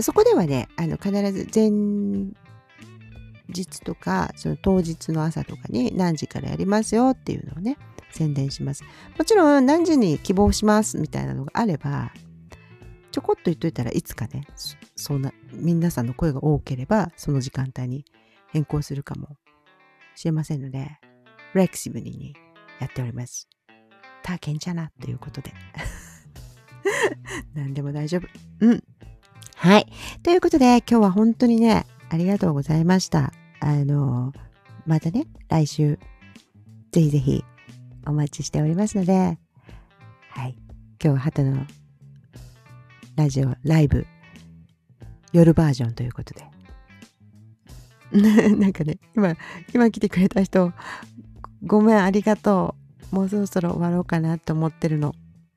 [0.00, 1.70] そこではね、あの、必ず前
[3.48, 7.76] 日とか、その当日の朝とかに何時からやりますよっていうのをね、
[8.10, 8.84] 宣伝します。
[9.18, 12.12] もちろん何時に希望しますみたいなのがあれば、
[13.10, 14.46] ちょこっと言っといたらいつかね、
[14.96, 18.04] そんな、皆さんの声が多ければ、その時間帯に
[18.48, 19.36] 変更するかも
[20.16, 20.98] しれませんので、
[21.52, 22.34] フレキシブルに
[22.80, 23.48] やっております。
[24.22, 25.52] たけんちゃなということで。
[27.54, 28.28] 何でも大丈夫。
[28.60, 28.82] うん。
[29.56, 29.86] はい。
[30.22, 33.32] ということで、今日は本当にね、ありがとうございました。
[33.60, 34.32] あの、
[34.86, 35.98] またね、来週、
[36.92, 37.44] ぜひぜひ
[38.06, 39.38] お待ちしておりますので、
[40.30, 40.56] はい。
[41.02, 41.66] 今日はハトの
[43.16, 44.06] ラジオ、ライブ、
[45.32, 46.44] 夜バージョンということで。
[48.56, 49.36] なんかね、今、
[49.74, 50.72] 今来てくれた人、
[51.66, 52.74] ごめん、ありがと
[53.12, 53.14] う。
[53.14, 55.14] もうそろそろ終わろうかなと思ってるの。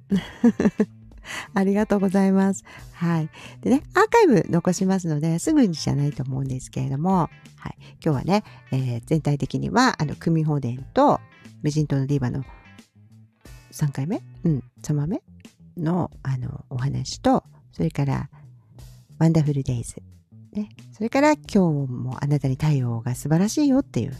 [1.54, 2.64] ありがとうございます。
[2.94, 3.30] はい。
[3.62, 7.76] でね、アーカイブ残しますので、すぐにじゃないと思うんですけれども、はい。
[8.04, 11.20] 今日はね、えー全体的には、あの、組放電と、
[11.62, 12.46] 無人島のディーバの
[13.72, 14.22] 3回目？
[14.46, 15.22] うん、3番目
[15.76, 18.30] の、あの、お話と、それから、
[19.20, 20.02] ワンダフルデイズ。
[20.54, 20.70] ね。
[20.94, 24.14] それから、今日もあなたに太陽が素晴らしいよっていう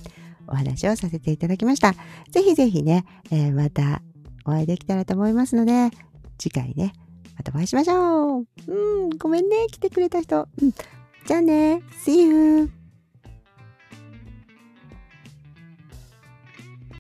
[0.48, 1.94] お話をさせていただきました。
[2.32, 4.02] ぜひぜひね、えーまた
[4.46, 5.90] お会いできたらと思いますので、
[6.38, 6.94] 次回ね、
[7.36, 8.46] またお会いしましょう。
[8.68, 10.48] うん、ごめんね、来てくれた人。
[10.62, 10.72] うん、
[11.26, 12.77] じゃあね、See you!